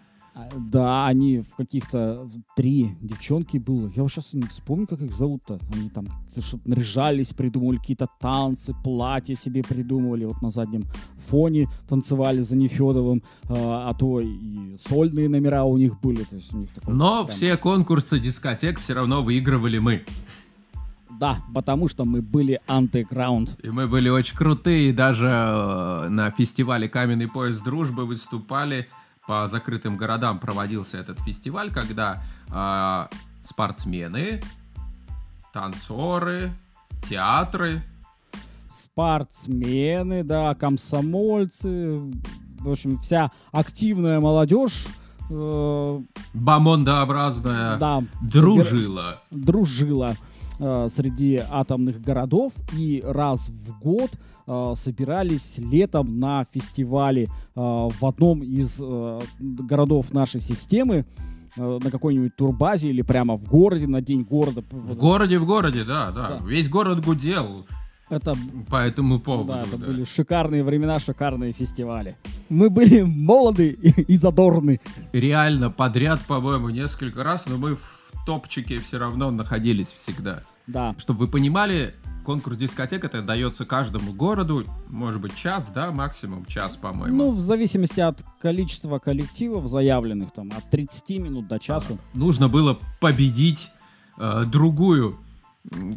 Да, 0.56 1.06
они 1.06 1.40
в 1.42 1.56
каких-то 1.56 2.30
три 2.56 2.98
девчонки 3.02 3.58
было. 3.58 3.92
Я 3.96 4.02
вот 4.02 4.12
сейчас 4.12 4.34
не 4.34 4.42
вспомню, 4.44 4.88
как 4.88 5.02
их 5.02 5.14
зовут-то. 5.14 5.60
Они 5.74 5.90
там 5.90 6.08
что-то 6.36 6.70
наряжались, 6.70 7.30
придумывали 7.30 7.78
какие-то 7.78 8.08
танцы, 8.20 8.74
платья 8.84 9.36
себе 9.36 9.64
придумывали. 9.64 10.26
Вот 10.26 10.42
на 10.42 10.50
заднем 10.50 10.86
фоне 11.28 11.68
танцевали 11.88 12.42
за 12.42 12.56
Нефедовым, 12.56 13.22
а, 13.48 13.90
а 13.90 13.94
то 13.94 14.22
и 14.22 14.76
сольные 14.78 15.30
номера 15.30 15.66
у 15.66 15.78
них 15.78 16.00
были. 16.02 16.24
То 16.24 16.36
есть 16.36 16.54
у 16.54 16.58
них 16.58 16.72
такой, 16.72 16.96
Но 16.96 17.26
прям... 17.26 17.36
все 17.36 17.58
конкурсы 17.58 18.20
дискотек 18.20 18.80
все 18.80 18.94
равно 18.94 19.22
выигрывали 19.22 19.78
мы. 19.78 20.04
Да, 21.20 21.38
потому 21.54 21.88
что 21.88 22.06
мы 22.06 22.24
были 22.24 22.60
антиграунд. 22.68 23.58
И 23.64 23.70
мы 23.70 23.88
были 23.88 24.10
очень 24.10 24.36
крутые, 24.36 24.94
даже 24.94 25.28
э, 25.30 26.10
на 26.10 26.32
фестивале 26.32 26.90
«Каменный 26.90 27.28
пояс 27.28 27.60
дружбы» 27.60 28.06
выступали 28.06 28.88
по 29.28 29.48
закрытым 29.48 29.98
городам 29.98 30.40
проводился 30.40 30.98
этот 30.98 31.20
фестиваль, 31.20 31.72
когда 31.72 32.22
э, 32.52 33.16
спортсмены, 33.44 34.42
танцоры, 35.54 36.52
театры. 37.10 37.82
Спортсмены, 38.70 40.24
да, 40.24 40.56
комсомольцы, 40.56 42.00
в 42.60 42.72
общем, 42.72 42.98
вся 42.98 43.32
активная 43.52 44.20
молодежь 44.20 44.88
э, 45.30 46.02
бомондообразная 46.34 47.78
да, 47.78 48.02
дружила. 48.22 49.22
Собир... 49.30 49.46
Дружила 49.46 50.16
э, 50.60 50.88
среди 50.90 51.42
атомных 51.50 52.02
городов 52.02 52.54
и 52.74 53.04
раз 53.06 53.50
в 53.50 53.80
год 53.80 54.12
э, 54.12 54.33
собирались 54.46 55.58
летом 55.58 56.20
на 56.20 56.46
фестивале 56.52 57.24
э, 57.24 57.28
в 57.56 58.06
одном 58.06 58.42
из 58.42 58.80
э, 58.82 59.20
городов 59.40 60.14
нашей 60.14 60.42
системы 60.42 61.06
э, 61.56 61.80
на 61.82 61.92
какой-нибудь 61.92 62.36
турбазе 62.36 62.90
или 62.90 63.02
прямо 63.02 63.38
в 63.38 63.46
городе 63.46 63.88
на 63.88 64.02
день 64.02 64.24
города. 64.24 64.64
В 64.70 64.96
городе, 64.96 65.40
в 65.40 65.46
городе, 65.46 65.84
да, 65.84 66.12
да. 66.12 66.38
да. 66.40 66.46
Весь 66.46 66.70
город 66.70 67.04
гудел. 67.04 67.66
Это, 68.10 68.36
по 68.70 68.76
этому 68.76 69.20
поводу. 69.20 69.54
Да, 69.54 69.62
это 69.62 69.78
да. 69.78 69.88
были 69.88 70.04
шикарные 70.04 70.64
времена, 70.64 71.00
шикарные 71.00 71.54
фестивали. 71.54 72.16
Мы 72.50 72.70
были 72.70 73.02
молоды 73.02 73.70
и, 73.70 74.02
и 74.14 74.18
задорны. 74.18 74.82
Реально 75.14 75.72
подряд, 75.72 76.22
по-моему, 76.28 76.70
несколько 76.70 77.24
раз, 77.24 77.46
но 77.48 77.58
мы 77.58 77.76
в 77.76 78.04
топчике 78.26 78.80
все 78.80 78.98
равно 78.98 79.32
находились 79.32 79.88
всегда. 79.88 80.44
Да. 80.68 80.96
Чтобы 80.98 81.22
вы 81.22 81.28
понимали, 81.28 81.94
конкурс 82.24 82.58
дискотек 82.58 83.04
это 83.04 83.22
дается 83.22 83.66
каждому 83.66 84.14
городу, 84.14 84.66
может 84.90 85.22
быть, 85.22 85.36
час, 85.36 85.70
да, 85.74 85.92
максимум 85.92 86.46
час, 86.46 86.78
по-моему. 86.78 87.16
Ну, 87.16 87.32
в 87.32 87.40
зависимости 87.40 88.00
от 88.00 88.24
количества 88.42 89.00
коллективов 89.00 89.68
заявленных, 89.68 90.32
там, 90.32 90.52
от 90.56 90.70
30 90.70 91.10
минут 91.20 91.48
до 91.48 91.60
часу. 91.60 91.98
А, 92.00 92.18
нужно 92.18 92.48
было 92.48 92.80
победить 93.00 93.72
э, 94.18 94.44
другую 94.46 95.20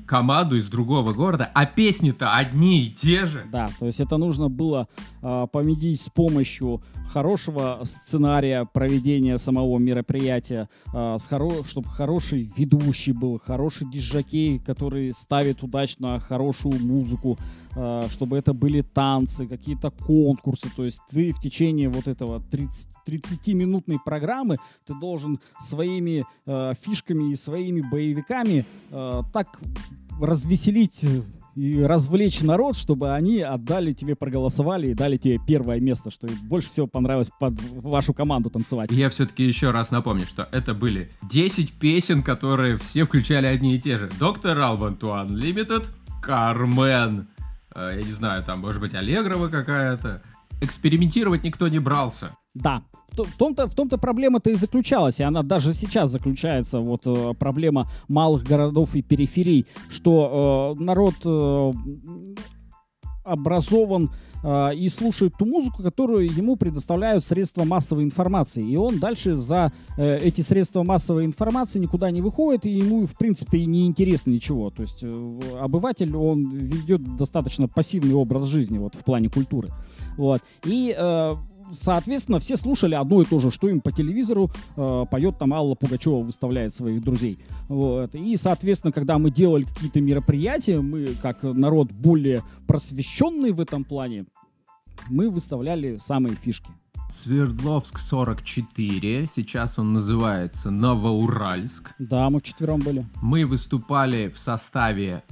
команду 0.07 0.57
из 0.57 0.69
другого 0.69 1.13
города, 1.13 1.51
а 1.53 1.67
песни-то 1.67 2.35
одни 2.35 2.85
и 2.85 2.91
те 2.91 3.27
же. 3.27 3.45
Да, 3.51 3.69
то 3.79 3.87
есть 3.87 4.01
это 4.01 4.17
нужно 4.17 4.49
было 4.49 4.87
э, 5.23 5.47
победить 5.51 6.01
с 6.01 6.09
помощью 6.09 6.81
хорошего 7.13 7.81
сценария 7.85 8.65
проведения 8.65 9.39
самого 9.39 9.79
мероприятия, 9.79 10.69
э, 10.95 11.17
с 11.19 11.27
хоро 11.27 11.65
чтобы 11.65 11.89
хороший 11.89 12.51
ведущий 12.57 13.13
был, 13.13 13.39
хороший 13.39 13.91
диджакей, 13.91 14.59
который 14.59 15.13
ставит 15.13 15.63
удачно 15.63 16.21
хорошую 16.21 16.81
музыку, 16.81 17.39
чтобы 18.11 18.39
это 18.39 18.55
были 18.55 18.81
танцы, 18.81 19.47
какие-то 19.47 19.91
конкурсы. 19.91 20.69
То 20.75 20.85
есть 20.85 21.01
ты 21.11 21.33
в 21.33 21.41
течение 21.41 21.89
вот 21.89 22.09
этого 22.09 22.41
30, 22.41 22.89
30-минутной 23.07 23.99
программы 24.05 24.57
ты 24.87 24.95
должен 24.95 25.41
своими 25.61 26.25
э, 26.47 26.73
фишками 26.81 27.33
и 27.33 27.37
своими 27.37 27.81
боевиками 27.81 28.65
э, 28.91 29.23
так 29.33 29.61
развеселить 30.21 31.05
и 31.57 31.81
развлечь 31.81 32.43
народ, 32.43 32.77
чтобы 32.77 33.15
они 33.15 33.41
отдали 33.41 33.93
тебе, 33.93 34.15
проголосовали 34.15 34.89
и 34.89 34.95
дали 34.95 35.17
тебе 35.17 35.39
первое 35.45 35.81
место, 35.81 36.11
что 36.11 36.29
больше 36.43 36.69
всего 36.69 36.87
понравилось 36.87 37.31
под 37.41 37.55
вашу 37.73 38.13
команду 38.13 38.51
танцевать. 38.51 38.91
Я 38.93 39.09
все-таки 39.09 39.45
еще 39.45 39.71
раз 39.71 39.91
напомню, 39.91 40.27
что 40.27 40.49
это 40.53 40.75
были 40.75 41.11
10 41.23 41.73
песен, 41.73 42.23
которые 42.23 42.77
все 42.77 43.05
включали 43.05 43.47
одни 43.47 43.75
и 43.75 43.81
те 43.81 43.97
же. 43.97 44.11
Доктор 44.21 44.59
to 44.59 44.99
Unlimited, 45.01 45.87
Кармен, 46.23 47.21
э, 47.21 47.36
я 47.77 48.03
не 48.03 48.13
знаю, 48.13 48.43
там, 48.43 48.61
может 48.61 48.81
быть, 48.81 48.95
Аллегрова 48.95 49.49
какая-то. 49.49 50.23
Экспериментировать 50.61 51.45
никто 51.45 51.69
не 51.69 51.79
брался. 51.79 52.35
Да, 52.55 52.83
в 53.13 53.37
том-то, 53.37 53.67
в 53.67 53.75
том-то 53.75 53.99
проблема-то 53.99 54.51
и 54.51 54.55
заключалась, 54.55 55.21
и 55.21 55.23
она 55.23 55.43
даже 55.43 55.75
сейчас 55.75 56.11
заключается, 56.11 56.81
вот 56.81 57.03
э, 57.07 57.35
проблема 57.39 57.89
малых 58.09 58.45
городов 58.45 58.95
и 58.95 59.03
периферий, 59.03 59.67
что 59.89 60.75
э, 60.79 60.83
народ 60.83 61.15
э, 61.25 61.73
образован 63.25 64.11
э, 64.47 64.75
и 64.75 64.89
слушает 64.89 65.35
ту 65.37 65.45
музыку, 65.45 65.83
которую 65.83 66.27
ему 66.27 66.57
предоставляют 66.57 67.25
средства 67.25 67.65
массовой 67.65 68.05
информации. 68.05 68.67
И 68.67 68.77
он 68.77 68.99
дальше 68.99 69.37
за 69.37 69.73
э, 69.99 70.19
эти 70.19 70.41
средства 70.41 70.85
массовой 70.85 71.25
информации 71.25 71.81
никуда 71.81 72.11
не 72.11 72.23
выходит, 72.23 72.65
и 72.67 72.71
ему, 72.71 73.07
в 73.07 73.17
принципе, 73.17 73.59
и 73.59 73.67
не 73.67 73.87
интересно 73.87 74.31
ничего. 74.31 74.71
То 74.71 74.83
есть 74.83 75.03
э, 75.03 75.41
обыватель, 75.61 76.15
он 76.17 76.51
ведет 76.51 77.17
достаточно 77.17 77.69
пассивный 77.69 78.15
образ 78.15 78.45
жизни 78.45 78.79
вот, 78.79 78.95
в 78.95 79.05
плане 79.05 79.29
культуры. 79.29 79.71
Вот. 80.17 80.43
И 80.65 80.95
э, 80.97 81.37
соответственно, 81.73 82.39
все 82.39 82.57
слушали 82.57 82.95
одно 82.95 83.23
и 83.23 83.25
то 83.25 83.39
же, 83.39 83.51
что 83.51 83.69
им 83.69 83.81
по 83.81 83.93
телевизору 83.93 84.51
э, 84.77 85.05
поет 85.11 85.39
там 85.39 85.53
Алла 85.53 85.75
Пугачева, 85.75 86.23
выставляет 86.23 86.75
своих 86.75 87.03
друзей. 87.03 87.39
Вот. 87.69 88.15
И, 88.15 88.37
соответственно, 88.37 88.93
когда 88.93 89.19
мы 89.19 89.31
делали 89.31 89.65
какие-то 89.65 90.01
мероприятия, 90.01 90.81
мы, 90.81 91.09
как 91.21 91.43
народ 91.43 91.93
более 91.93 92.43
просвещенный 92.67 93.53
в 93.53 93.61
этом 93.61 93.85
плане, 93.85 94.27
мы 95.09 95.31
выставляли 95.31 95.97
самые 95.97 96.37
фишки. 96.37 96.71
Свердловск 97.09 97.99
44, 97.99 99.27
сейчас 99.29 99.79
он 99.79 99.93
называется 99.93 100.71
Новоуральск. 100.71 101.95
Да, 102.01 102.29
мы 102.31 102.41
четвером 102.41 102.81
были. 102.81 103.07
Мы 103.23 103.47
выступали 103.47 104.29
в 104.29 104.39
составе 104.39 105.23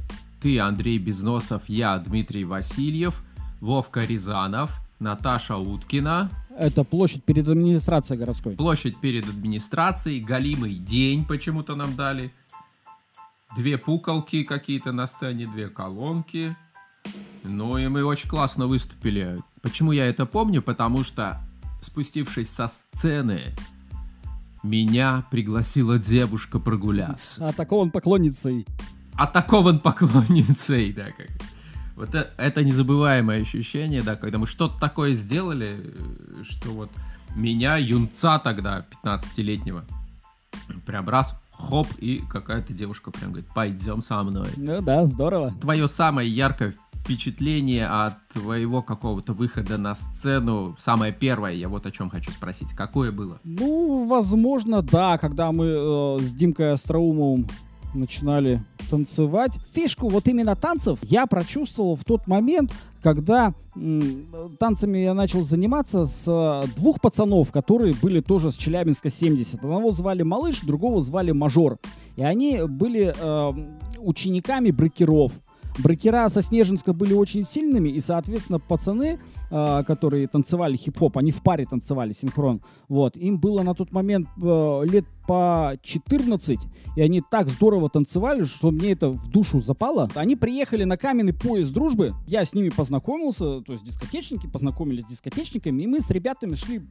ты, 0.41 0.61
Андрей 0.61 0.99
Безносов, 0.99 1.69
я, 1.69 1.99
Дмитрий 1.99 2.45
Васильев, 2.45 3.25
Вовка 3.61 4.05
Рязанов, 4.05 4.79
Наташа 5.01 5.57
Уткина. 5.57 6.31
Это 6.57 6.85
площадь 6.85 7.25
перед 7.25 7.49
администрацией 7.49 8.19
городской. 8.21 8.55
Площадь 8.55 9.01
перед 9.01 9.27
администрацией, 9.27 10.21
голимый 10.21 10.75
день 10.75 11.25
почему-то 11.25 11.75
нам 11.75 11.97
дали. 11.97 12.31
Две 13.57 13.79
пукалки 13.79 14.45
какие-то 14.45 14.93
на 14.93 15.07
сцене, 15.07 15.47
две 15.47 15.69
колонки. 15.69 16.57
Ну 17.43 17.77
и 17.79 17.89
мы 17.89 18.05
очень 18.05 18.29
классно 18.29 18.67
выступили. 18.67 19.39
Почему 19.61 19.93
я 19.93 20.07
это 20.07 20.27
помню? 20.27 20.63
Потому 20.63 21.05
что, 21.05 21.41
спустившись 21.81 22.51
со 22.51 22.67
сцены, 22.67 23.55
меня 24.63 25.27
пригласила 25.31 25.99
девушка 25.99 26.59
прогуляться. 26.59 27.49
А 27.49 27.53
такого 27.53 27.83
он 27.83 27.91
поклонницей. 27.91 28.67
А 29.15 29.27
такого 29.27 29.69
он 29.69 29.81
поклонницей, 29.81 30.93
да, 30.93 31.11
как. 31.11 31.29
Вот 31.97 32.09
это, 32.09 32.31
это 32.39 32.65
незабываемое 32.65 33.43
ощущение, 33.43 34.03
да, 34.03 34.17
когда 34.17 34.39
мы 34.39 34.47
что-то 34.47 34.81
такое 34.81 35.15
сделали, 35.15 35.79
э, 35.81 36.43
что 36.43 36.71
вот 36.71 36.91
меня, 37.37 37.77
юнца 37.77 38.41
тогда, 38.41 38.85
15-летнего, 39.05 39.85
прям 40.87 41.09
раз, 41.09 41.37
хоп, 41.53 41.87
и 41.99 42.23
какая-то 42.29 42.73
девушка 42.73 43.13
прям 43.13 43.31
говорит, 43.31 43.49
пойдем 43.55 44.03
со 44.03 44.23
мной. 44.23 44.49
Ну 44.57 44.83
да, 44.83 45.07
здорово. 45.07 45.53
Твое 45.61 45.87
самое 45.87 46.29
яркое 46.29 46.75
впечатление 47.05 47.87
от 47.87 48.15
твоего 48.33 48.83
какого-то 48.83 49.35
выхода 49.35 49.77
на 49.77 49.95
сцену, 49.95 50.75
самое 50.79 51.13
первое, 51.13 51.53
я 51.53 51.69
вот 51.69 51.85
о 51.85 51.91
чем 51.91 52.09
хочу 52.09 52.31
спросить, 52.31 52.73
какое 52.73 53.13
было? 53.13 53.39
Ну, 53.45 54.07
возможно, 54.07 54.81
да, 54.81 55.19
когда 55.19 55.53
мы 55.53 55.67
э, 55.67 56.19
с 56.23 56.33
Димкой 56.33 56.73
Остроумовым 56.73 57.47
начинали 57.93 58.65
танцевать. 58.91 59.59
Фишку 59.73 60.09
вот 60.09 60.27
именно 60.29 60.57
танцев 60.57 60.99
я 61.03 61.27
прочувствовал 61.27 61.95
в 61.95 62.05
тот 62.05 62.27
момент, 62.27 62.73
когда 63.03 63.55
танцами 64.59 64.99
я 64.99 65.15
начал 65.15 65.45
заниматься 65.45 66.07
с 66.07 66.25
э, 66.27 66.67
двух 66.77 67.01
пацанов, 67.01 67.53
которые 67.53 67.95
были 67.95 68.21
тоже 68.21 68.51
с 68.51 68.57
Челябинска 68.57 69.11
70. 69.11 69.63
Одного 69.63 69.93
звали 69.93 70.23
Малыш, 70.23 70.61
другого 70.61 71.03
звали 71.03 71.33
Мажор. 71.33 71.79
И 72.17 72.23
они 72.23 72.63
были 72.67 73.15
э, 73.15 73.67
учениками 73.99 74.71
брекеров. 74.71 75.33
Брекера 75.79 76.29
со 76.29 76.43
Снежинска 76.43 76.93
были 76.93 77.15
очень 77.15 77.45
сильными, 77.45 77.89
и, 77.89 78.01
соответственно, 78.01 78.61
пацаны, 78.61 79.19
э, 79.51 79.83
которые 79.87 80.29
танцевали 80.29 80.77
хип-хоп, 80.77 81.19
они 81.19 81.33
в 81.33 81.43
паре 81.43 81.67
танцевали 81.67 82.13
синхрон. 82.13 82.61
Вот. 82.89 83.17
Им 83.17 83.39
было 83.39 83.63
на 83.63 83.75
тот 83.75 83.93
момент 83.93 84.29
э, 84.41 84.83
лет 84.85 85.05
по 85.27 85.77
14, 85.83 86.61
и 86.97 87.01
они 87.01 87.23
так 87.29 87.49
здорово 87.49 87.89
танцевали, 87.89 88.45
что 88.45 88.71
мне 88.71 88.93
это 88.93 89.09
в 89.11 89.29
душу 89.31 89.61
запало. 89.61 90.09
Они 90.15 90.37
приехали 90.37 90.85
на 90.85 90.97
каменный 90.97 91.33
поезд 91.33 91.73
дружбы, 91.73 92.13
я 92.27 92.45
с 92.45 92.55
ними 92.55 92.69
познакомился, 92.69 93.61
то 93.63 93.73
есть 93.73 93.85
дискотечники, 93.85 94.47
познакомились 94.47 95.05
с 95.05 95.09
дискотечниками, 95.09 95.83
и 95.83 95.87
мы 95.87 96.01
с 96.01 96.11
ребятами 96.11 96.55
шли 96.55 96.79
э, 96.79 96.83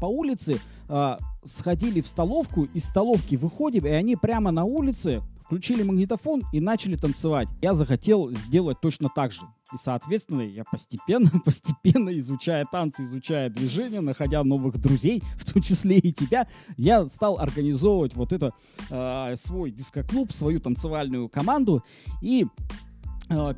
по 0.00 0.06
улице, 0.06 0.58
э, 0.88 1.16
сходили 1.44 2.00
в 2.00 2.08
столовку, 2.08 2.64
из 2.74 2.84
столовки 2.84 3.36
выходим, 3.36 3.86
и 3.86 3.90
они 3.90 4.16
прямо 4.16 4.50
на 4.50 4.64
улице 4.64 5.22
включили 5.44 5.82
магнитофон 5.82 6.42
и 6.52 6.60
начали 6.60 6.96
танцевать. 6.96 7.48
Я 7.60 7.74
захотел 7.74 8.30
сделать 8.30 8.80
точно 8.80 9.08
так 9.14 9.32
же. 9.32 9.42
И, 9.72 9.76
соответственно, 9.76 10.42
я 10.42 10.64
постепенно, 10.64 11.30
постепенно, 11.44 12.16
изучая 12.18 12.64
танцы, 12.70 13.04
изучая 13.04 13.50
движения, 13.50 14.00
находя 14.00 14.42
новых 14.44 14.78
друзей, 14.78 15.22
в 15.38 15.52
том 15.52 15.62
числе 15.62 15.98
и 15.98 16.12
тебя, 16.12 16.46
я 16.76 17.06
стал 17.08 17.38
организовывать 17.38 18.14
вот 18.14 18.32
это 18.32 18.52
э, 18.90 19.36
свой 19.36 19.70
дискоклуб, 19.70 20.32
свою 20.32 20.60
танцевальную 20.60 21.28
команду. 21.28 21.82
И 22.20 22.46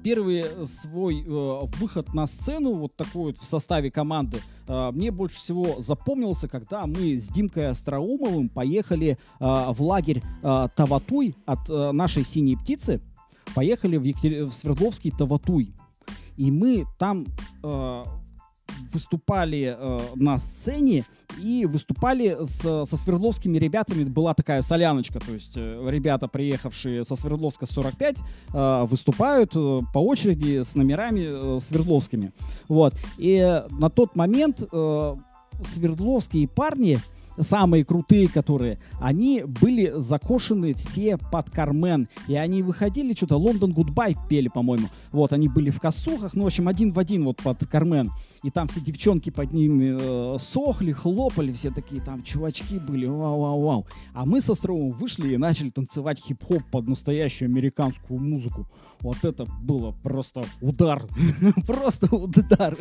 первый 0.02 0.66
свой 0.66 1.22
э, 1.22 1.60
выход 1.78 2.14
на 2.14 2.26
сцену, 2.26 2.74
вот 2.74 2.94
такой 2.94 3.32
вот 3.32 3.38
в 3.38 3.44
составе 3.44 3.90
команды, 3.90 4.38
э, 4.68 4.90
мне 4.92 5.10
больше 5.10 5.36
всего 5.36 5.80
запомнился, 5.80 6.48
когда 6.48 6.86
мы 6.86 7.16
с 7.16 7.28
Димкой 7.28 7.70
Остроумовым 7.70 8.48
поехали 8.48 9.10
э, 9.16 9.16
в 9.40 9.82
лагерь 9.82 10.22
э, 10.42 10.68
Таватуй 10.74 11.34
от 11.46 11.68
э, 11.68 11.92
нашей 11.92 12.24
«Синей 12.24 12.56
птицы», 12.56 13.00
поехали 13.54 13.96
в, 13.96 14.04
Екатер... 14.04 14.44
в 14.46 14.52
Свердловский 14.52 15.10
Таватуй. 15.10 15.72
И 16.36 16.50
мы 16.50 16.84
там 16.98 17.26
э, 17.62 18.04
выступали 18.92 19.76
э, 19.78 20.00
на 20.14 20.38
сцене 20.38 21.04
и 21.38 21.66
выступали 21.66 22.36
с, 22.40 22.86
со 22.86 22.96
свердловскими 22.96 23.58
ребятами. 23.58 24.04
Была 24.04 24.34
такая 24.34 24.62
соляночка, 24.62 25.20
то 25.20 25.32
есть 25.32 25.52
э, 25.56 25.86
ребята, 25.88 26.28
приехавшие 26.28 27.04
со 27.04 27.16
Свердловска 27.16 27.66
45, 27.66 28.16
э, 28.52 28.86
выступают 28.88 29.52
э, 29.54 29.80
по 29.92 29.98
очереди 29.98 30.62
с 30.62 30.74
номерами 30.74 31.56
э, 31.56 31.60
свердловскими. 31.60 32.32
Вот. 32.68 32.94
И 33.18 33.62
на 33.70 33.90
тот 33.90 34.16
момент 34.16 34.62
э, 34.70 35.16
свердловские 35.62 36.48
парни 36.48 36.98
самые 37.38 37.84
крутые, 37.84 38.28
которые, 38.28 38.78
они 39.00 39.42
были 39.44 39.92
закошены 39.96 40.74
все 40.74 41.16
под 41.16 41.50
Кармен. 41.50 42.08
И 42.28 42.34
они 42.34 42.62
выходили, 42.62 43.14
что-то 43.14 43.36
London 43.36 43.72
Goodbye 43.72 44.16
пели, 44.28 44.48
по-моему. 44.48 44.88
Вот, 45.12 45.32
они 45.32 45.48
были 45.48 45.70
в 45.70 45.80
косухах, 45.80 46.34
ну, 46.34 46.44
в 46.44 46.46
общем, 46.46 46.68
один 46.68 46.92
в 46.92 46.98
один 46.98 47.24
вот 47.24 47.38
под 47.38 47.66
Кармен. 47.66 48.12
И 48.42 48.50
там 48.50 48.68
все 48.68 48.80
девчонки 48.80 49.30
под 49.30 49.52
ними 49.52 49.96
э, 49.98 50.38
сохли, 50.38 50.92
хлопали, 50.92 51.52
все 51.52 51.70
такие 51.70 52.00
там 52.00 52.22
чувачки 52.22 52.78
были, 52.78 53.06
вау-вау-вау. 53.06 53.86
А 54.12 54.24
мы 54.24 54.40
со 54.40 54.54
Стровым 54.54 54.90
вышли 54.90 55.34
и 55.34 55.36
начали 55.36 55.70
танцевать 55.70 56.20
хип-хоп 56.20 56.62
под 56.70 56.88
настоящую 56.88 57.48
американскую 57.50 58.20
музыку. 58.20 58.66
Вот 59.00 59.24
это 59.24 59.46
было 59.62 59.92
просто 60.02 60.44
удар. 60.60 61.02
Просто 61.66 62.14
удар. 62.14 62.76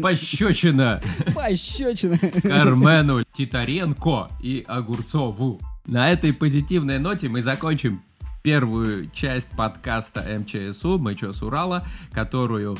Пощечина. 0.00 1.00
Пощечина. 1.34 2.18
Кармену 2.18 3.22
Титаренко 3.32 3.93
и 4.40 4.64
Огурцову. 4.66 5.60
На 5.86 6.10
этой 6.10 6.32
позитивной 6.32 6.98
ноте 6.98 7.28
мы 7.28 7.42
закончим 7.42 8.02
первую 8.42 9.10
часть 9.10 9.48
подкаста 9.50 10.20
МЧСУ 10.38 10.98
«Мы 10.98 11.14
чё 11.14 11.32
с 11.32 11.42
Урала», 11.42 11.86
которую 12.12 12.76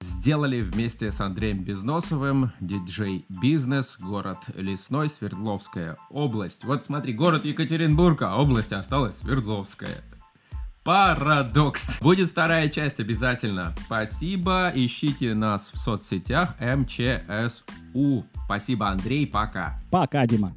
сделали 0.00 0.60
вместе 0.60 1.10
с 1.10 1.20
Андреем 1.20 1.62
Безносовым, 1.62 2.52
диджей 2.60 3.24
Бизнес, 3.42 3.98
город 4.00 4.38
Лесной, 4.54 5.10
Свердловская 5.10 5.98
область. 6.10 6.64
Вот 6.64 6.84
смотри, 6.84 7.12
город 7.12 7.44
Екатеринбург, 7.44 8.22
а 8.22 8.36
область 8.36 8.72
осталась 8.72 9.18
Свердловская. 9.18 10.02
Парадокс. 10.82 12.00
Будет 12.00 12.30
вторая 12.30 12.68
часть 12.68 13.00
обязательно. 13.00 13.74
Спасибо. 13.84 14.72
Ищите 14.74 15.34
нас 15.34 15.70
в 15.72 15.78
соцсетях 15.78 16.54
МЧСУ. 16.58 18.24
Спасибо, 18.46 18.88
Андрей. 18.88 19.26
Пока. 19.26 19.78
Пока, 19.90 20.26
Дима. 20.26 20.54